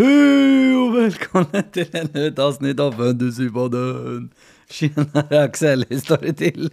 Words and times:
Hej 0.00 0.76
och 0.76 0.96
välkomna 0.96 1.62
till 1.62 1.86
ännu 1.92 2.26
ett 2.26 2.38
avsnitt 2.38 2.80
av 2.80 2.92
Fantasypodden. 2.92 4.30
Tjenare 4.70 5.42
Axel, 5.42 5.84
hur 5.88 5.98
står 5.98 6.16
det 6.16 6.32
till? 6.32 6.70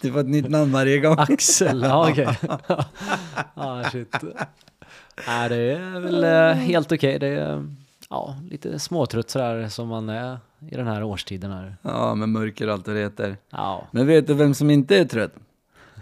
Du 0.00 0.12
får 0.12 0.20
ett 0.20 0.28
nytt 0.28 0.48
namn 0.48 0.72
varje 0.72 0.98
gång. 0.98 1.16
Axel, 1.18 1.82
ja 1.82 2.10
okej. 2.10 2.38
ah, 3.54 3.84
shit. 3.90 4.16
Nej, 5.26 5.48
det 5.48 5.56
är 5.56 6.00
väl 6.00 6.24
eh, 6.24 6.52
helt 6.64 6.92
okej. 6.92 7.18
Det 7.18 7.26
är 7.28 7.66
ja, 8.08 8.36
lite 8.50 8.78
småtrött 8.78 9.30
sådär 9.30 9.68
som 9.68 9.88
man 9.88 10.08
är 10.08 10.38
i 10.70 10.74
den 10.76 10.86
här 10.86 11.02
årstiden 11.02 11.50
här. 11.50 11.76
Ja, 11.82 12.14
med 12.14 12.28
mörker 12.28 12.66
och 12.66 12.72
allt 12.72 12.86
vad 12.86 12.96
det 12.96 13.02
heter. 13.02 13.36
Ja, 13.50 13.88
Men 13.90 14.06
vet 14.06 14.26
du 14.26 14.34
vem 14.34 14.54
som 14.54 14.70
inte 14.70 14.98
är 14.98 15.04
trött? 15.04 15.34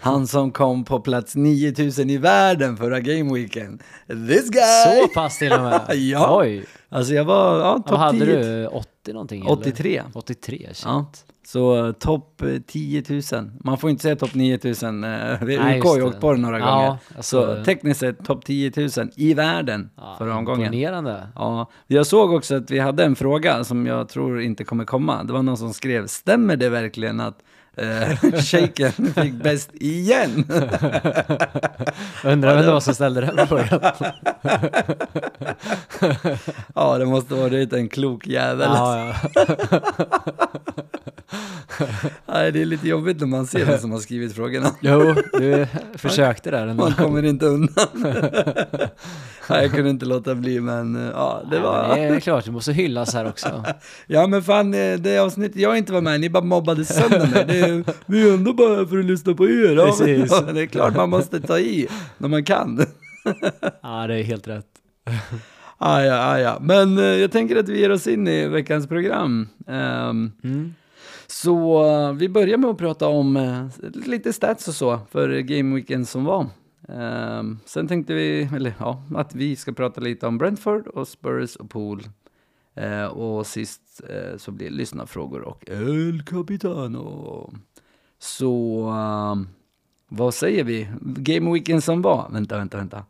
Han 0.03 0.27
som 0.27 0.51
kom 0.53 0.85
på 0.85 1.01
plats 1.01 1.35
9000 1.37 2.11
i 2.11 2.19
världen 2.19 2.77
förra 2.77 3.01
Game 3.01 3.35
Weekend. 3.35 3.83
This 4.07 4.49
guy! 4.51 4.63
så 5.03 5.09
pass 5.15 5.39
till 5.39 5.53
och 5.53 5.61
med. 5.63 5.81
Ja. 5.95 6.39
Oj, 6.41 6.65
Alltså 6.91 7.15
jag 7.15 7.25
var, 7.25 7.61
ja, 7.61 7.83
topp 7.87 7.99
hade 7.99 8.19
10. 8.19 8.27
du? 8.43 8.67
80 8.67 9.13
någonting? 9.13 9.41
eller? 9.43 9.53
83. 9.53 10.03
83, 10.15 10.69
shit. 10.73 10.83
Ja. 10.85 11.07
Så 11.49 11.87
eh, 11.87 11.93
topp 11.93 12.43
eh, 12.43 12.49
10 12.67 13.03
000. 13.33 13.51
Man 13.65 13.79
får 13.79 13.91
inte 13.91 14.03
säga 14.03 14.17
topp 14.17 14.35
9000. 14.35 15.05
Uh, 15.05 15.11
vi 15.45 15.59
Nej, 15.59 15.79
UK 15.79 15.85
har 15.87 15.97
ju 15.97 16.03
åkt 16.03 16.21
på 16.21 16.33
det 16.33 16.39
några 16.41 16.59
Ja, 16.59 16.75
gånger. 16.77 16.97
alltså- 17.17 17.57
så 17.57 17.65
tekniskt 17.65 18.01
sett 18.01 18.25
topp 18.25 18.45
10 18.45 18.73
000 18.77 18.89
i 19.17 19.35
världen 19.35 19.91
Ja, 19.97 20.15
förra 20.19 20.37
omgången. 20.37 20.75
Imponerande. 20.75 21.29
Ja, 21.35 21.71
jag 21.87 22.07
såg 22.07 22.33
också 22.33 22.57
att 22.57 22.71
vi 22.71 22.79
hade 22.79 23.05
en 23.05 23.17
fråga 23.17 23.65
som 23.65 23.87
jag 23.87 24.09
tror 24.09 24.41
inte 24.41 24.65
kommer 24.65 24.85
komma. 24.85 25.23
Det 25.25 25.33
var 25.33 25.43
någon 25.43 25.57
som 25.57 25.75
skrev, 25.75 26.07
stämmer 26.07 26.57
det 26.57 26.69
verkligen 26.69 27.21
att 27.21 27.39
eh, 27.77 28.17
shaken 28.41 28.93
fick 28.93 29.33
bäst 29.43 29.71
igen? 29.75 30.31
Undrar 32.25 32.55
vem 32.57 32.65
det 32.67 32.73
var 32.73 32.81
som 32.81 32.95
ställde 32.95 33.21
den 33.21 33.47
frågan. 33.47 33.81
ja, 36.75 36.99
det 36.99 37.07
måste 37.07 37.35
varit 37.35 37.73
en 37.73 37.89
klok 37.89 38.27
jävel. 38.27 38.69
ja, 38.75 39.15
ja. 39.15 39.15
Nej, 42.27 42.53
det 42.53 42.61
är 42.61 42.65
lite 42.65 42.89
jobbigt 42.89 43.21
när 43.21 43.27
man 43.27 43.47
ser 43.47 43.65
vem 43.65 43.79
som 43.79 43.91
har 43.93 43.99
skrivit 43.99 44.35
frågorna. 44.35 44.71
Jo, 44.81 45.15
du 45.33 45.67
försökte 45.95 46.51
där 46.51 46.67
ändå. 46.67 46.83
Man 46.85 46.93
kommer 46.93 47.23
inte 47.25 47.47
undan. 47.47 47.87
Nej, 49.51 49.63
jag 49.63 49.71
kunde 49.73 49.91
inte 49.91 50.07
låta 50.07 50.35
bli, 50.35 50.61
men 50.61 50.97
eh, 50.97 51.11
ja, 51.15 51.43
det 51.45 51.51
Nej, 51.51 51.61
var... 51.61 51.89
men 51.89 51.99
det 51.99 52.17
är 52.17 52.21
klart, 52.21 52.45
du 52.45 52.51
måste 52.51 52.73
hyllas 52.73 53.15
här 53.15 53.29
också. 53.29 53.65
Ja, 54.07 54.27
men 54.27 54.43
fan, 54.43 54.75
eh, 54.75 54.95
det 54.99 55.19
avsnittet 55.19 55.57
jag 55.61 55.79
inte 55.79 55.93
var 55.93 56.01
med, 56.01 56.21
ni 56.21 56.31
bara 56.31 56.45
mobbade 56.45 56.85
sönder 56.85 57.27
mig. 57.27 57.45
Det 57.49 57.61
är, 57.61 57.85
vi 58.07 58.29
är 58.29 58.35
ändå 58.35 58.53
bara 58.53 58.77
här 58.77 58.85
för 58.85 58.99
att 58.99 59.05
lyssna 59.05 59.35
på 59.35 59.49
er. 59.49 59.77
Ja, 59.77 59.87
Precis. 59.87 60.43
men, 60.47 60.55
det 60.55 60.63
är 60.63 60.67
klart 60.67 60.97
man 60.97 61.11
måste 61.11 61.41
ta 61.41 61.59
i 61.59 61.89
när 62.19 62.29
man 62.29 62.45
kan. 62.45 62.87
Ja, 63.83 64.07
det 64.07 64.15
är 64.15 64.23
helt 64.23 64.49
rätt. 64.49 64.67
Ah, 65.79 66.01
ja, 66.03 66.27
ah, 66.27 66.39
ja. 66.39 66.59
Men 66.61 66.99
eh, 66.99 67.05
jag 67.05 67.33
tänker 67.33 67.57
att 67.57 67.69
vi 67.69 67.81
ger 67.81 67.91
oss 67.91 68.07
in 68.07 68.29
i 68.29 68.49
veckans 68.49 68.87
program. 68.87 69.49
Ehm, 69.69 70.33
Mm 70.45 70.75
så 71.31 71.85
eh, 71.87 72.13
vi 72.13 72.29
börjar 72.29 72.59
med 72.59 72.71
att 72.71 72.79
prata 72.79 73.09
om 73.09 73.37
eh, 73.37 73.67
lite 73.93 74.33
stats 74.33 74.69
och 74.69 74.75
så 74.75 75.01
för 75.11 75.41
Game 75.41 75.75
Weekend 75.75 76.09
som 76.09 76.25
var. 76.25 76.47
Ehm, 76.89 77.59
sen 77.65 77.89
tänkte 77.89 78.15
vi, 78.15 78.49
eller 78.57 78.75
ja, 78.79 79.03
att 79.17 79.35
vi 79.35 79.57
ska 79.57 79.73
prata 79.73 80.01
lite 80.01 80.27
om 80.27 80.39
Brentford 80.39 80.87
och 80.87 81.09
Spurs 81.09 81.57
och 81.57 81.71
Pool. 81.71 82.09
Eh, 82.75 83.05
och 83.05 83.47
sist 83.47 84.01
så 84.37 84.51
blir 84.51 84.71
det 84.71 84.77
lyssnarfrågor 84.77 85.41
och 85.41 85.69
El 85.69 86.23
Capitano. 86.23 87.53
Så 88.19 88.83
ehm, 88.89 89.49
vad 90.09 90.35
säger 90.35 90.65
vi? 90.65 90.89
Game 91.01 91.53
Weekend 91.53 91.85
som 91.85 92.03
var? 92.03 92.29
Vänta, 92.31 92.59
vänta, 92.59 92.77
vänta. 92.77 93.05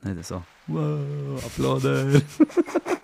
Nej, 0.00 0.14
det 0.14 0.20
är 0.20 0.22
så. 0.22 0.42
Wow, 0.66 1.36
applåder. 1.46 2.22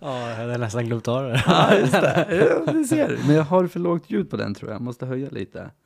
Ja, 0.00 0.28
jag 0.28 0.36
hade 0.36 0.58
nästan 0.58 0.86
glömt 0.86 1.08
av 1.08 1.22
det. 1.22 1.42
Ja, 1.46 1.74
just 1.74 1.92
det. 1.92 2.26
Ja, 2.66 2.84
ser. 2.84 3.18
Men 3.26 3.36
jag 3.36 3.44
har 3.44 3.66
för 3.66 3.80
lågt 3.80 4.10
ljud 4.10 4.30
på 4.30 4.36
den 4.36 4.54
tror 4.54 4.70
jag. 4.70 4.80
Måste 4.80 5.06
höja 5.06 5.28
lite. 5.30 5.70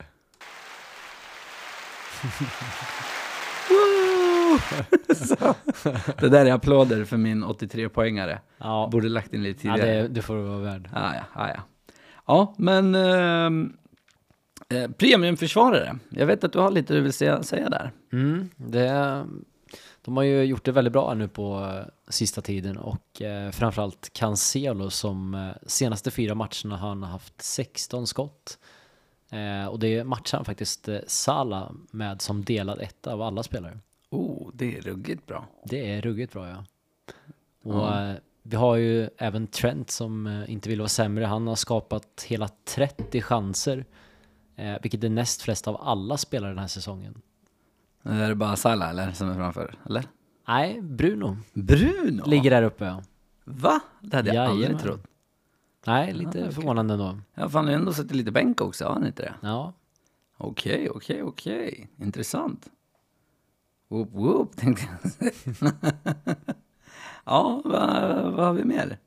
Det 6.21 6.29
där 6.29 6.47
är 6.47 6.53
applåder 6.53 7.05
för 7.05 7.17
min 7.17 7.45
83-poängare. 7.45 8.39
Ja, 8.59 8.89
Borde 8.93 9.09
lagt 9.09 9.35
in 9.35 9.43
lite 9.43 9.67
ja 9.67 9.75
tidigare. 9.75 10.03
det, 10.03 10.09
det 10.09 10.23
får 10.23 10.37
du 10.37 10.43
vara 10.43 10.59
värd. 10.59 10.89
Ah, 10.93 11.15
ja, 11.15 11.23
ah, 11.33 11.49
ja. 11.49 11.61
ja, 12.27 12.55
men 12.59 12.95
ehm, 12.95 13.73
eh, 14.69 14.91
premiumförsvarare. 14.91 15.99
Jag 16.11 16.27
vet 16.27 16.45
att 16.45 16.53
du 16.53 16.59
har 16.59 16.71
lite 16.71 16.95
du 16.95 17.01
vill 17.01 17.13
säga, 17.13 17.43
säga 17.43 17.69
där. 17.69 17.93
Mm, 18.13 18.49
det, 18.57 19.25
de 20.03 20.17
har 20.17 20.25
ju 20.25 20.43
gjort 20.43 20.65
det 20.65 20.73
väldigt 20.73 20.93
bra 20.93 21.15
nu 21.15 21.29
på 21.29 21.71
eh, 21.75 21.87
sista 22.09 22.41
tiden 22.41 22.77
och 22.77 23.23
eh, 23.23 23.51
framförallt 23.51 24.13
Cancelo 24.13 24.91
som 24.91 25.35
eh, 25.35 25.51
senaste 25.67 26.11
fyra 26.11 26.35
matcherna 26.35 26.77
har 26.77 26.89
han 26.89 27.03
haft 27.03 27.43
16 27.43 28.07
skott. 28.07 28.59
Eh, 29.31 29.67
och 29.67 29.79
det 29.79 30.05
matchar 30.05 30.39
han 30.39 30.45
faktiskt 30.45 30.89
eh, 30.89 30.99
Salah 31.07 31.71
med 31.91 32.23
som 32.23 32.45
delad 32.45 32.81
etta 32.81 33.13
av 33.13 33.23
alla 33.23 33.43
spelare. 33.43 33.79
Oh, 34.11 34.51
det 34.55 34.77
är 34.77 34.81
ruggigt 34.81 35.27
bra. 35.27 35.47
Det 35.65 35.93
är 35.93 36.03
ruggigt 36.03 36.33
bra 36.33 36.49
ja. 36.49 36.65
Och 37.63 37.95
eh, 37.95 38.15
vi 38.43 38.57
har 38.57 38.77
ju 38.77 39.11
även 39.19 39.47
Trent 39.47 39.91
som 39.91 40.45
inte 40.49 40.69
vill 40.69 40.79
vara 40.79 40.89
sämre. 40.89 41.25
Han 41.25 41.47
har 41.47 41.57
skapat 41.57 42.25
hela 42.29 42.49
30 42.49 43.23
chanser. 43.23 43.85
Vilket 44.83 45.05
är 45.05 45.09
näst 45.09 45.43
flest 45.43 45.69
av 45.69 45.77
alla 45.81 46.17
spelare 46.17 46.51
den 46.51 46.59
här 46.59 46.67
säsongen. 46.67 47.23
Är 48.03 48.29
det 48.29 48.35
bara 48.35 48.57
Salah 48.57 48.91
eller, 48.91 49.13
som 49.13 49.31
är 49.31 49.35
framför? 49.35 49.75
Eller? 49.87 50.05
Nej, 50.49 50.81
Bruno 50.83 51.37
Bruno? 51.53 52.25
ligger 52.27 52.51
där 52.51 52.63
uppe 52.63 52.85
ja. 52.85 53.03
Va? 53.45 53.81
Det 54.01 54.17
hade 54.17 54.35
jag 54.35 54.45
aldrig 54.45 54.61
Jajamän. 54.65 54.83
trott. 54.83 55.05
Nej, 55.87 56.13
lite 56.13 56.29
okej. 56.29 56.53
förvånande 56.53 56.95
ändå. 56.95 57.19
Ja, 57.35 57.49
fan, 57.49 57.65
jag 57.67 57.73
har 57.73 57.79
ändå 57.79 57.93
sett 57.93 58.15
lite 58.15 58.31
bänk 58.31 58.61
också, 58.61 58.85
har 58.85 58.93
han 58.93 59.07
inte 59.07 59.23
det? 59.23 59.35
Ja. 59.41 59.73
Okej, 60.37 60.91
okej, 60.91 61.23
okej. 61.23 61.89
Intressant. 61.97 62.69
Whoop, 63.89 64.09
whoop, 64.13 64.57
tänkte 64.57 64.85
jag. 64.91 65.73
ja, 67.25 67.63
vad, 67.65 68.33
vad 68.33 68.47
har 68.47 68.53
vi 68.53 68.65
mer? 68.65 68.99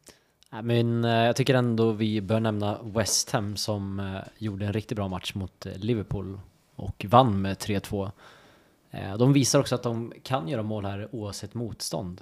Men 0.64 1.06
eh, 1.06 1.12
jag 1.12 1.36
tycker 1.36 1.54
ändå 1.56 1.92
vi 1.92 2.22
bör 2.22 2.40
nämna 2.40 2.78
West 2.84 3.32
Ham 3.32 3.56
som 3.56 4.00
eh, 4.00 4.22
gjorde 4.38 4.66
en 4.66 4.74
riktigt 4.74 4.96
bra 4.96 5.08
match 5.08 5.34
mot 5.36 5.66
eh, 5.66 5.78
Liverpool 5.78 6.40
och 6.76 7.06
vann 7.10 7.42
med 7.42 7.58
3-2. 7.58 8.12
Eh, 8.92 9.18
De 9.18 9.34
visar 9.34 9.60
också 9.60 9.76
att 9.76 9.84
de 9.84 10.14
kan 10.24 10.48
göra 10.48 10.64
mål 10.64 10.86
här 10.86 11.10
oavsett 11.16 11.54
motstånd. 11.54 12.22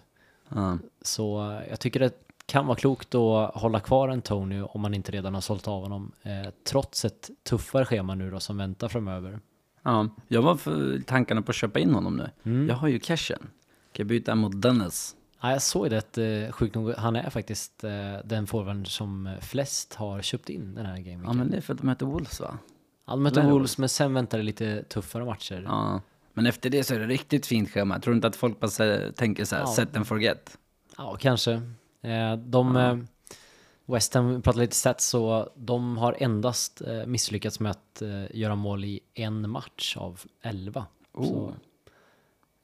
Ja. 0.49 0.77
Så 1.01 1.51
eh, 1.51 1.69
jag 1.69 1.79
tycker 1.79 1.99
det 1.99 2.13
kan 2.45 2.65
vara 2.67 2.75
klokt 2.77 3.15
att 3.15 3.53
hålla 3.55 3.79
kvar 3.79 4.09
Antonio 4.09 4.63
om 4.63 4.81
man 4.81 4.93
inte 4.93 5.11
redan 5.11 5.33
har 5.33 5.41
sålt 5.41 5.67
av 5.67 5.81
honom. 5.81 6.11
Eh, 6.23 6.49
trots 6.63 7.05
ett 7.05 7.29
tuffare 7.43 7.85
schema 7.85 8.15
nu 8.15 8.31
då 8.31 8.39
som 8.39 8.57
väntar 8.57 8.87
framöver. 8.87 9.39
ja, 9.83 10.07
jag 10.27 10.41
var 10.41 10.55
för 10.55 10.99
tankarna 11.05 11.41
på 11.41 11.49
att 11.51 11.55
köpa 11.55 11.79
in 11.79 11.93
honom 11.93 12.15
nu. 12.17 12.29
Mm. 12.51 12.67
Jag 12.69 12.75
har 12.75 12.87
ju 12.87 12.99
cashen. 12.99 13.39
Kan 13.39 13.49
jag 14.03 14.07
byta 14.07 14.35
mot 14.35 14.61
Dennis? 14.61 15.15
Ja, 15.41 15.51
jag 15.51 15.61
såg 15.61 15.89
det, 15.89 15.97
att, 15.97 16.17
eh, 16.17 16.51
sjukt 16.51 16.75
nog, 16.75 16.93
han 16.93 17.15
är 17.15 17.29
faktiskt 17.29 17.83
eh, 17.83 17.91
den 18.25 18.47
forwarden 18.47 18.85
som 18.85 19.29
flest 19.41 19.93
har 19.93 20.21
köpt 20.21 20.49
in 20.49 20.75
den 20.75 20.85
här 20.85 20.95
gameweeken. 20.97 21.23
Ja, 21.25 21.33
men 21.33 21.51
det 21.51 21.57
är 21.57 21.61
för 21.61 21.73
att 21.73 21.79
de 21.79 21.89
heter 21.89 22.05
Wolves 22.05 22.39
va? 22.39 22.57
Ja, 23.05 23.11
de 23.13 23.23
mötte 23.23 23.39
Eller- 23.41 23.51
Wolves, 23.51 23.77
men 23.77 23.89
sen 23.89 24.13
väntar 24.13 24.37
det 24.37 24.43
lite 24.43 24.83
tuffare 24.83 25.25
matcher. 25.25 25.63
Ja. 25.67 26.01
Men 26.39 26.45
efter 26.45 26.69
det 26.69 26.83
så 26.83 26.95
är 26.95 26.99
det 26.99 27.07
riktigt 27.07 27.45
fint 27.45 27.69
schema. 27.69 27.99
Tror 27.99 28.15
inte 28.15 28.27
att 28.27 28.35
folk 28.35 28.59
bara 28.59 28.67
sä- 28.67 29.11
tänker 29.11 29.45
så 29.45 29.55
här, 29.55 29.61
Ja. 29.63 29.67
set 29.75 29.95
and 29.97 30.07
forget. 30.07 30.57
Ja, 30.97 31.15
kanske. 31.19 31.51
Eh, 32.01 32.35
de, 32.37 32.75
Ja. 32.75 32.91
eh, 32.91 32.97
West 33.85 34.13
Ham, 34.13 34.41
pratar 34.41 34.59
lite 34.59 34.75
stats, 34.75 35.05
så 35.07 35.49
de 35.55 35.97
har 35.97 36.15
endast 36.19 36.81
eh, 36.81 37.05
misslyckats 37.05 37.59
med 37.59 37.71
att 37.71 38.01
göra 38.31 38.55
mål 38.55 38.85
i 38.85 38.99
en 39.13 39.49
match 39.49 39.97
av 39.97 40.21
elva. 40.41 40.85
Oh. 41.13 41.25
Så 41.27 41.53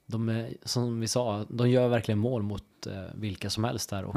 de 0.06 0.28
är, 0.28 0.54
som 0.62 1.00
vi 1.00 1.08
sa, 1.08 1.44
de 1.48 1.70
gör 1.70 1.88
verkligen 1.88 2.18
mål 2.18 2.42
mot 2.42 2.64
vilka 3.14 3.50
som 3.50 3.64
helst 3.64 3.90
där 3.90 4.04
och 4.04 4.16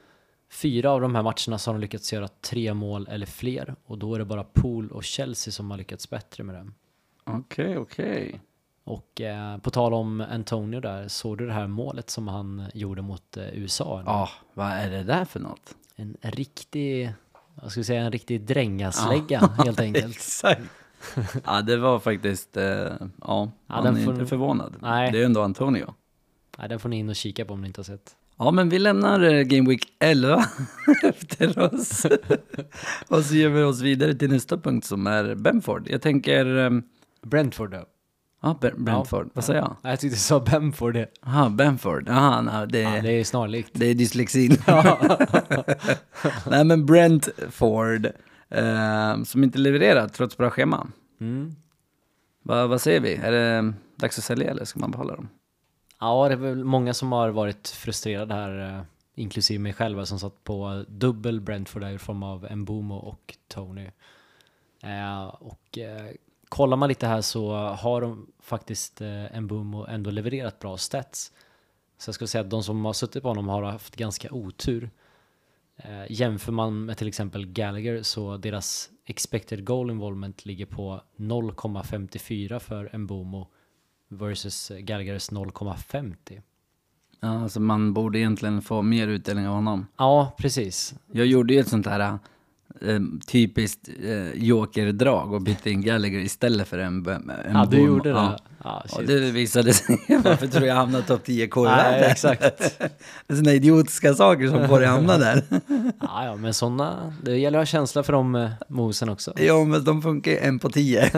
fyra 0.50 0.90
av 0.90 1.00
de 1.00 1.14
här 1.14 1.22
matcherna 1.22 1.58
så 1.58 1.70
har 1.70 1.74
de 1.74 1.80
lyckats 1.80 2.12
göra 2.12 2.28
tre 2.28 2.74
mål 2.74 3.08
eller 3.10 3.26
fler 3.26 3.74
och 3.84 3.98
då 3.98 4.14
är 4.14 4.18
det 4.18 4.24
bara 4.24 4.44
Pool 4.44 4.90
och 4.90 5.04
Chelsea 5.04 5.52
som 5.52 5.70
har 5.70 5.78
lyckats 5.78 6.10
bättre 6.10 6.44
med 6.44 6.54
det. 6.54 6.66
Okej, 7.24 7.78
okej. 7.78 8.40
Och 8.90 9.20
eh, 9.20 9.58
på 9.58 9.70
tal 9.70 9.94
om 9.94 10.20
Antonio 10.20 10.80
där, 10.80 11.08
såg 11.08 11.38
du 11.38 11.46
det 11.46 11.52
här 11.52 11.66
målet 11.66 12.10
som 12.10 12.28
han 12.28 12.64
gjorde 12.74 13.02
mot 13.02 13.36
eh, 13.36 13.44
USA? 13.58 14.02
Ja, 14.06 14.28
vad 14.54 14.66
är 14.70 14.90
det 14.90 15.02
där 15.02 15.24
för 15.24 15.40
något? 15.40 15.74
En 15.96 16.16
riktig, 16.22 17.12
vad 17.54 17.70
ska 17.70 17.80
vi 17.80 17.84
säga, 17.84 18.02
en 18.02 18.12
riktig 18.12 18.40
drängaslägga 18.46 19.38
helt 19.64 19.80
enkelt. 19.80 20.16
Exakt. 20.16 20.60
ja, 21.44 21.62
det 21.62 21.76
var 21.76 21.98
faktiskt, 21.98 22.56
eh, 22.56 22.64
ja, 23.20 23.50
man 23.66 23.84
den 23.84 23.96
är 23.96 24.04
får- 24.04 24.14
inte 24.14 24.26
förvånad. 24.26 24.76
Nej. 24.80 25.12
Det 25.12 25.20
är 25.20 25.24
ändå 25.24 25.42
Antonio. 25.42 25.94
Nej, 26.58 26.68
den 26.68 26.78
får 26.80 26.88
ni 26.88 26.98
in 26.98 27.08
och 27.08 27.16
kika 27.16 27.44
på 27.44 27.54
om 27.54 27.60
ni 27.60 27.66
inte 27.66 27.78
har 27.80 27.84
sett. 27.84 28.16
Ja, 28.38 28.50
men 28.50 28.68
vi 28.68 28.78
lämnar 28.78 29.20
eh, 29.20 29.42
Game 29.42 29.68
Week 29.68 29.86
11 29.98 30.44
efter 31.02 31.74
oss. 31.74 32.06
och 33.08 33.24
så 33.24 33.34
ger 33.34 33.48
vi 33.48 33.62
oss 33.62 33.80
vidare 33.80 34.14
till 34.14 34.30
nästa 34.30 34.58
punkt 34.58 34.86
som 34.86 35.06
är 35.06 35.34
Benford. 35.34 35.88
Jag 35.90 36.02
tänker, 36.02 36.56
eh, 36.58 36.70
Brentford 37.22 37.70
då? 37.70 37.84
Ja, 38.42 38.58
Brentford. 38.76 39.30
Vad 39.34 39.44
säger 39.44 39.60
jag? 39.60 39.76
Jag 39.82 40.00
tyckte 40.00 40.16
du 40.16 40.20
sa 40.20 40.40
Bamford 40.40 40.94
det. 40.94 41.06
Jaha, 41.22 41.50
Benford. 41.50 42.08
Jaha, 42.08 42.40
nej, 42.42 42.66
det, 42.66 42.80
Ja, 42.80 43.02
det 43.02 43.12
är 43.20 43.24
snarlikt. 43.24 43.70
det 43.72 43.86
är 43.86 43.94
dyslexin. 43.94 44.50
nej, 46.50 46.64
men 46.64 46.86
Brentford, 46.86 48.06
eh, 48.48 49.22
som 49.22 49.44
inte 49.44 49.58
levererar 49.58 50.08
trots 50.08 50.36
bra 50.36 50.50
schema. 50.50 50.86
Mm. 51.20 51.54
Va, 52.42 52.66
vad 52.66 52.80
säger 52.80 53.00
vi? 53.00 53.14
Är 53.14 53.32
det 53.32 53.72
dags 53.96 54.18
att 54.18 54.24
sälja 54.24 54.50
eller 54.50 54.64
ska 54.64 54.80
man 54.80 54.90
behålla 54.90 55.16
dem? 55.16 55.28
Ja, 56.00 56.28
det 56.28 56.34
är 56.34 56.38
väl 56.38 56.64
många 56.64 56.94
som 56.94 57.12
har 57.12 57.28
varit 57.30 57.68
frustrerade 57.68 58.34
här, 58.34 58.76
eh, 58.78 58.82
inklusive 59.14 59.58
mig 59.58 59.72
själva 59.72 60.06
som 60.06 60.18
satt 60.18 60.44
på 60.44 60.84
dubbel 60.88 61.40
Brentford 61.40 61.84
i 61.84 61.98
form 61.98 62.22
av 62.22 62.56
Mbomo 62.56 62.94
och 62.96 63.36
Tony. 63.48 63.86
Eh, 64.82 65.24
och 65.24 65.78
eh, 65.78 66.10
kollar 66.50 66.76
man 66.76 66.88
lite 66.88 67.06
här 67.06 67.20
så 67.20 67.52
har 67.56 68.00
de 68.00 68.26
faktiskt 68.40 69.00
eh, 69.00 69.40
Mbomo 69.40 69.86
ändå 69.86 70.10
levererat 70.10 70.58
bra 70.58 70.76
stats. 70.76 71.32
Så 71.98 72.08
jag 72.08 72.14
skulle 72.14 72.28
säga 72.28 72.44
att 72.44 72.50
de 72.50 72.62
som 72.62 72.84
har 72.84 72.92
suttit 72.92 73.22
på 73.22 73.28
honom 73.28 73.48
har 73.48 73.62
haft 73.62 73.96
ganska 73.96 74.32
otur. 74.32 74.90
Eh, 75.76 76.12
jämför 76.12 76.52
man 76.52 76.84
med 76.84 76.96
till 76.96 77.08
exempel 77.08 77.46
Gallagher 77.46 78.02
så 78.02 78.36
deras 78.36 78.90
expected 79.04 79.64
goal 79.64 79.90
involvement 79.90 80.44
ligger 80.44 80.66
på 80.66 81.00
0,54 81.16 82.58
för 82.58 82.98
Mbomo 82.98 83.48
versus 84.08 84.72
Gallaghers 84.78 85.30
0,50. 85.30 86.42
Ja, 87.20 87.42
alltså 87.42 87.60
man 87.60 87.94
borde 87.94 88.18
egentligen 88.18 88.62
få 88.62 88.82
mer 88.82 89.08
utdelning 89.08 89.48
av 89.48 89.54
honom. 89.54 89.86
Ja, 89.96 90.34
precis. 90.38 90.94
Jag 91.12 91.26
gjorde 91.26 91.54
ju 91.54 91.60
ett 91.60 91.68
sånt 91.68 91.86
här 91.86 92.18
eh, 92.80 93.00
typiskt 93.26 93.88
eh, 94.04 94.42
jokerdrag 94.44 95.32
och 95.32 95.42
bytte 95.42 95.70
in 95.70 95.82
Gallagher 95.82 96.18
istället 96.18 96.68
för 96.68 96.78
en, 96.78 97.06
en 97.06 97.32
Ja, 97.52 97.66
du 97.70 97.78
gjorde 97.78 98.08
det. 98.08 98.14
Ja. 98.14 98.38
Ja, 98.64 98.84
Och 98.96 99.04
det 99.04 99.30
visade 99.30 99.72
sig, 99.72 99.98
varför 100.24 100.46
tror 100.46 100.66
jag 100.66 100.74
hamnade 100.74 101.04
topp 101.04 101.24
10 101.24 101.48
k 101.48 101.66
i 101.66 101.68
Nej, 101.68 102.04
exakt. 102.10 102.40
Det 102.78 103.32
är 103.32 103.34
sådana 103.36 103.52
idiotiska 103.52 104.14
saker 104.14 104.48
som 104.48 104.68
får 104.68 104.80
dig 104.80 104.88
hamna 104.88 105.18
där. 105.18 105.42
Ja, 106.00 106.24
ja, 106.24 106.36
men 106.36 106.54
sådana, 106.54 107.12
det 107.22 107.36
gäller 107.36 107.58
att 107.58 107.60
ha 107.60 107.66
känsla 107.66 108.02
för 108.02 108.12
de 108.12 108.34
eh, 108.34 108.50
mosen 108.68 109.08
också. 109.08 109.32
ja, 109.36 109.64
men 109.64 109.84
de 109.84 110.02
funkar 110.02 110.30
ju 110.30 110.38
en 110.38 110.58
på 110.58 110.70
10. 110.70 111.10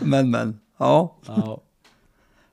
men, 0.00 0.30
men, 0.30 0.58
ja. 0.78 1.16
Ja. 1.26 1.62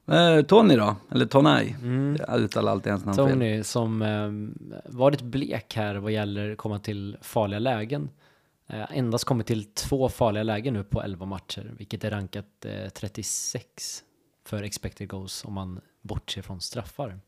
Eh, 0.05 0.41
Tony 0.41 0.75
då? 0.75 0.95
Eller 1.11 1.25
Tonaj? 1.25 1.77
Mm. 1.81 2.17
Jag 2.27 2.39
uttalar 2.39 2.71
alltid 2.71 2.91
hans 2.91 3.05
namn 3.05 3.15
fel. 3.17 3.29
Tony 3.29 3.63
som 3.63 4.01
eh, 4.01 4.93
varit 4.93 5.21
blek 5.21 5.75
här 5.75 5.95
vad 5.95 6.11
gäller 6.11 6.55
komma 6.55 6.79
till 6.79 7.17
farliga 7.21 7.59
lägen. 7.59 8.09
Eh, 8.67 8.97
endast 8.97 9.25
kommit 9.25 9.47
till 9.47 9.63
två 9.63 10.09
farliga 10.09 10.43
lägen 10.43 10.73
nu 10.73 10.83
på 10.83 11.01
11 11.01 11.25
matcher, 11.25 11.73
vilket 11.77 12.03
är 12.03 12.11
rankat 12.11 12.65
eh, 12.65 12.89
36 12.89 14.03
för 14.45 14.63
expected 14.63 15.09
goals 15.09 15.45
om 15.45 15.53
man 15.53 15.79
bortser 16.01 16.41
från 16.41 16.61
straffar. 16.61 17.19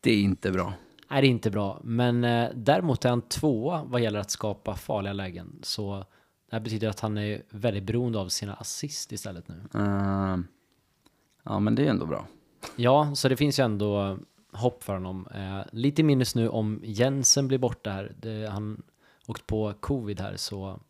Det 0.00 0.10
är 0.10 0.20
inte 0.20 0.50
bra. 0.50 0.72
Nej, 1.10 1.20
det 1.22 1.26
är 1.26 1.30
inte 1.30 1.50
bra, 1.50 1.80
men 1.84 2.24
eh, 2.24 2.48
däremot 2.54 3.04
är 3.04 3.08
han 3.08 3.22
tvåa 3.22 3.84
vad 3.84 4.00
gäller 4.00 4.20
att 4.20 4.30
skapa 4.30 4.76
farliga 4.76 5.12
lägen. 5.12 5.58
Så 5.62 6.04
det 6.50 6.56
här 6.56 6.60
betyder 6.60 6.88
att 6.88 7.00
han 7.00 7.18
är 7.18 7.42
väldigt 7.50 7.84
beroende 7.84 8.18
av 8.18 8.28
sina 8.28 8.54
assist 8.54 9.12
istället 9.12 9.48
nu. 9.48 9.62
Eh, 9.74 10.36
ja, 11.42 11.60
men 11.60 11.74
det 11.74 11.86
är 11.86 11.90
ändå 11.90 12.06
bra. 12.06 12.26
Ja, 12.76 13.14
så 13.14 13.28
det 13.28 13.36
finns 13.36 13.58
ju 13.58 13.64
ändå 13.64 14.18
hopp 14.52 14.84
för 14.84 14.92
honom. 14.92 15.26
Eh, 15.34 15.60
lite 15.72 16.02
minus 16.02 16.34
nu 16.34 16.48
om 16.48 16.80
Jensen 16.84 17.48
blir 17.48 17.58
borta 17.58 17.90
här. 17.90 18.12
Det, 18.20 18.50
han 18.50 18.82
åkt 19.26 19.46
på 19.46 19.74
covid 19.80 20.20
här 20.20 20.36
så 20.36 20.80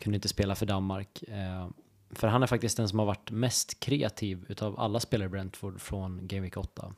kunde 0.00 0.16
inte 0.16 0.28
spela 0.28 0.54
för 0.54 0.66
Danmark. 0.66 1.22
Eh, 1.22 1.68
för 2.10 2.28
han 2.28 2.42
är 2.42 2.46
faktiskt 2.46 2.76
den 2.76 2.88
som 2.88 2.98
har 2.98 3.06
varit 3.06 3.30
mest 3.30 3.80
kreativ 3.80 4.46
utav 4.48 4.80
alla 4.80 5.00
spelare 5.00 5.26
i 5.26 5.30
Brentford 5.30 5.80
från 5.80 6.26
Game 6.26 6.42
Week 6.42 6.56
8. 6.56 6.94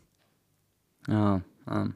Ja, 1.06 1.40
ja. 1.64 1.86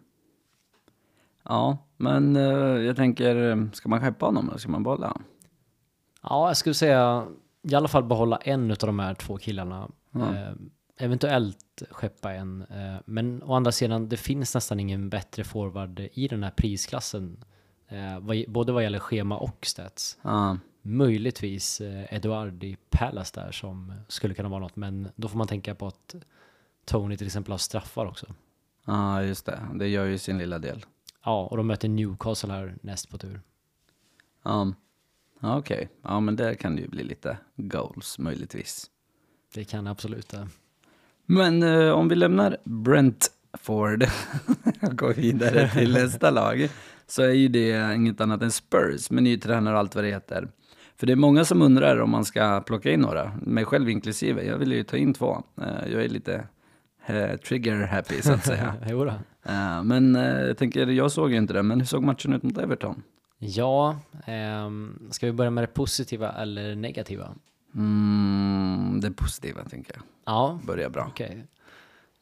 ja 1.42 1.78
men 1.96 2.36
eh, 2.36 2.42
jag 2.86 2.96
tänker, 2.96 3.50
eh, 3.50 3.70
ska 3.72 3.88
man 3.88 4.00
skeppa 4.00 4.26
honom 4.26 4.48
eller 4.48 4.58
ska 4.58 4.70
man 4.70 4.82
behålla 4.82 5.06
honom? 5.06 5.24
Ja, 6.22 6.48
jag 6.48 6.56
skulle 6.56 6.74
säga 6.74 7.26
i 7.62 7.74
alla 7.74 7.88
fall 7.88 8.04
behålla 8.04 8.36
en 8.36 8.70
utav 8.70 8.86
de 8.86 8.98
här 8.98 9.14
två 9.14 9.38
killarna. 9.38 9.90
Ja. 10.10 10.34
Eventuellt 11.00 11.82
skeppa 11.90 12.32
en. 12.32 12.62
Eh, 12.62 12.96
men 13.04 13.42
å 13.42 13.54
andra 13.54 13.72
sidan, 13.72 14.08
det 14.08 14.16
finns 14.16 14.54
nästan 14.54 14.80
ingen 14.80 15.08
bättre 15.10 15.44
forward 15.44 16.00
i 16.12 16.28
den 16.28 16.42
här 16.42 16.50
prisklassen. 16.50 17.44
Eh, 17.88 18.44
både 18.48 18.72
vad 18.72 18.82
gäller 18.82 18.98
schema 18.98 19.38
och 19.38 19.66
stats. 19.66 20.18
Ja, 20.22 20.58
Möjligtvis 20.82 21.80
eh, 21.80 22.14
Eduard 22.14 22.64
i 22.64 22.76
Palace 22.90 23.40
där 23.40 23.52
som 23.52 23.92
skulle 24.08 24.34
kunna 24.34 24.48
vara 24.48 24.60
något, 24.60 24.76
men 24.76 25.08
då 25.16 25.28
får 25.28 25.38
man 25.38 25.46
tänka 25.46 25.74
på 25.74 25.86
att 25.86 26.14
Tony 26.84 27.16
till 27.16 27.26
exempel 27.26 27.52
har 27.52 27.58
straffar 27.58 28.06
också. 28.06 28.26
ja, 28.84 29.22
just 29.22 29.46
det. 29.46 29.60
Det 29.74 29.88
gör 29.88 30.04
ju 30.04 30.18
sin 30.18 30.38
lilla 30.38 30.58
del. 30.58 30.86
Ja, 31.24 31.46
och 31.46 31.56
de 31.56 31.66
möter 31.66 31.88
Newcastle 31.88 32.52
här 32.52 32.76
näst 32.82 33.10
på 33.10 33.18
tur. 33.18 33.40
Ja, 34.42 34.72
ja 35.40 35.58
okej. 35.58 35.88
Ja, 36.02 36.20
men 36.20 36.36
det 36.36 36.54
kan 36.54 36.78
ju 36.78 36.88
bli 36.88 37.04
lite 37.04 37.38
goals 37.56 38.18
möjligtvis. 38.18 38.90
Det 39.54 39.64
kan 39.64 39.86
absolut 39.86 40.28
det. 40.28 40.48
Men 41.30 41.62
eh, 41.62 41.90
om 41.90 42.08
vi 42.08 42.14
lämnar 42.14 42.56
Brentford 42.64 44.02
och 44.82 44.96
går 44.98 45.14
vidare 45.14 45.68
till 45.70 45.92
nästa 45.92 46.30
lag 46.30 46.68
så 47.06 47.22
är 47.22 47.30
ju 47.32 47.48
det 47.48 47.94
inget 47.94 48.20
annat 48.20 48.42
än 48.42 48.50
Spurs 48.50 49.10
med 49.10 49.22
ny 49.22 49.38
tränare 49.38 49.74
och 49.74 49.80
allt 49.80 49.94
vad 49.94 50.04
det 50.04 50.10
heter. 50.10 50.48
För 50.96 51.06
det 51.06 51.12
är 51.12 51.16
många 51.16 51.44
som 51.44 51.62
undrar 51.62 52.00
om 52.00 52.10
man 52.10 52.24
ska 52.24 52.60
plocka 52.60 52.90
in 52.90 53.00
några, 53.00 53.32
mig 53.42 53.64
själv 53.64 53.90
inklusive. 53.90 54.44
Jag 54.44 54.58
vill 54.58 54.72
ju 54.72 54.82
ta 54.82 54.96
in 54.96 55.14
två. 55.14 55.42
Eh, 55.60 55.92
Jag 55.92 56.04
är 56.04 56.08
lite 56.08 56.44
eh, 57.06 57.36
trigger 57.36 57.86
happy 57.86 58.22
så 58.22 58.32
att 58.32 58.44
säga. 58.46 58.74
jo. 58.88 59.06
Eh, 59.06 59.82
Men 59.84 60.14
jag 60.14 60.56
tänker, 60.58 60.86
jag 60.86 61.12
såg 61.12 61.30
ju 61.30 61.36
inte 61.36 61.52
det, 61.52 61.62
men 61.62 61.80
hur 61.80 61.86
såg 61.86 62.02
matchen 62.02 62.32
ut 62.32 62.42
mot 62.42 62.58
Everton? 62.58 63.02
Ja, 63.38 63.98
ehm, 64.26 64.98
ska 65.10 65.26
vi 65.26 65.32
börja 65.32 65.50
med 65.50 65.62
det 65.62 65.68
positiva 65.68 66.32
eller 66.32 66.74
negativa? 66.74 67.28
Mm, 67.74 68.57
det 69.00 69.10
positiva 69.10 69.64
tänker 69.64 69.92
jag. 69.94 70.02
Ja, 70.24 70.60
Börjar 70.66 70.90
bra. 70.90 71.06
okej. 71.10 71.46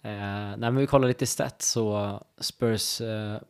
Eh, 0.02 0.10
nej, 0.12 0.56
men 0.58 0.76
vi 0.76 0.86
kollar 0.86 1.08
lite 1.08 1.26
stats 1.26 1.70
så 1.70 2.20
Spurs 2.38 3.00
eh, 3.00 3.40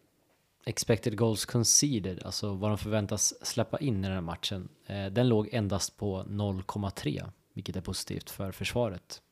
expected 0.64 1.16
goals 1.18 1.44
conceded, 1.44 2.22
alltså 2.24 2.54
vad 2.54 2.70
de 2.70 2.78
förväntas 2.78 3.46
släppa 3.46 3.78
in 3.78 3.98
i 3.98 4.02
den 4.02 4.12
här 4.12 4.20
matchen, 4.20 4.68
eh, 4.86 5.06
den 5.06 5.28
låg 5.28 5.48
endast 5.52 5.96
på 5.96 6.22
0,3, 6.28 7.24
vilket 7.52 7.76
är 7.76 7.80
positivt 7.80 8.30
för 8.30 8.52
försvaret. 8.52 9.22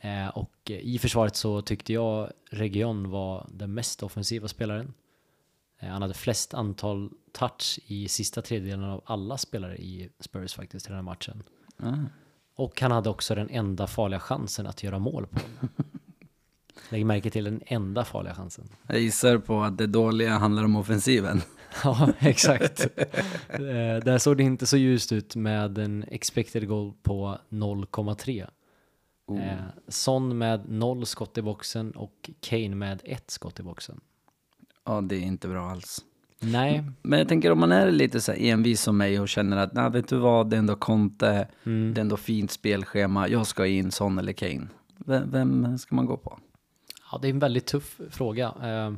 Eh, 0.00 0.28
och 0.28 0.70
i 0.70 0.98
försvaret 0.98 1.36
så 1.36 1.62
tyckte 1.62 1.92
jag 1.92 2.30
Region 2.50 3.10
var 3.10 3.46
den 3.52 3.74
mest 3.74 4.02
offensiva 4.02 4.48
spelaren. 4.48 4.94
Eh, 5.78 5.88
han 5.88 6.02
hade 6.02 6.14
flest 6.14 6.54
antal 6.54 7.10
touch 7.32 7.78
i 7.86 8.08
sista 8.08 8.42
tredjedelen 8.42 8.84
av 8.84 9.02
alla 9.04 9.38
spelare 9.38 9.76
i 9.76 10.10
Spurs 10.20 10.54
faktiskt 10.54 10.86
i 10.86 10.88
den 10.88 10.96
här 10.96 11.02
matchen. 11.02 11.42
Ah. 11.76 11.94
Och 12.58 12.80
han 12.80 12.90
hade 12.92 13.10
också 13.10 13.34
den 13.34 13.50
enda 13.50 13.86
farliga 13.86 14.20
chansen 14.20 14.66
att 14.66 14.82
göra 14.82 14.98
mål 14.98 15.26
på. 15.26 15.40
Lägg 16.90 17.06
märke 17.06 17.30
till 17.30 17.44
den 17.44 17.62
enda 17.66 18.04
farliga 18.04 18.34
chansen. 18.34 18.68
Jag 18.86 19.00
gissar 19.00 19.38
på 19.38 19.62
att 19.62 19.78
det 19.78 19.86
dåliga 19.86 20.30
handlar 20.38 20.64
om 20.64 20.76
offensiven. 20.76 21.42
Ja, 21.84 22.12
exakt. 22.18 22.80
Eh, 23.48 23.58
Där 24.04 24.18
såg 24.18 24.36
det 24.36 24.42
inte 24.42 24.66
så 24.66 24.76
ljust 24.76 25.12
ut 25.12 25.36
med 25.36 25.78
en 25.78 26.04
expected 26.08 26.68
goal 26.68 26.92
på 27.02 27.38
0,3. 27.48 28.46
Oh. 29.26 29.48
Eh, 29.48 29.58
Son 29.88 30.38
med 30.38 30.68
noll 30.68 31.06
skott 31.06 31.38
i 31.38 31.42
boxen 31.42 31.90
och 31.90 32.30
Kane 32.40 32.74
med 32.74 33.00
ett 33.04 33.30
skott 33.30 33.60
i 33.60 33.62
boxen. 33.62 34.00
Ja, 34.84 35.00
det 35.00 35.16
är 35.16 35.20
inte 35.20 35.48
bra 35.48 35.70
alls. 35.70 36.04
Nej, 36.40 36.84
Men 37.02 37.18
jag 37.18 37.28
tänker 37.28 37.52
om 37.52 37.60
man 37.60 37.72
är 37.72 37.90
lite 37.90 38.20
så 38.20 38.32
här 38.32 38.38
envis 38.38 38.82
som 38.82 38.96
mig 38.96 39.20
och 39.20 39.28
känner 39.28 39.56
att, 39.56 39.72
nej 39.72 39.90
vet 39.90 40.08
du 40.08 40.16
vad, 40.16 40.50
det 40.50 40.56
är 40.56 40.58
ändå 40.58 40.76
Conte, 40.76 41.48
Mm. 41.64 41.94
det 41.94 41.98
är 41.98 42.02
ändå 42.02 42.16
fint 42.16 42.50
spelschema, 42.50 43.28
jag 43.28 43.46
ska 43.46 43.66
in 43.66 43.90
Son 43.90 44.18
eller 44.18 44.32
Kane. 44.32 44.66
Vem, 44.96 45.30
vem 45.30 45.78
ska 45.78 45.94
man 45.94 46.06
gå 46.06 46.16
på? 46.16 46.38
ja, 47.12 47.18
det 47.22 47.28
är 47.28 47.30
en 47.30 47.38
väldigt 47.38 47.66
tuff 47.66 48.00
fråga. 48.10 48.46
Eh, 48.62 48.92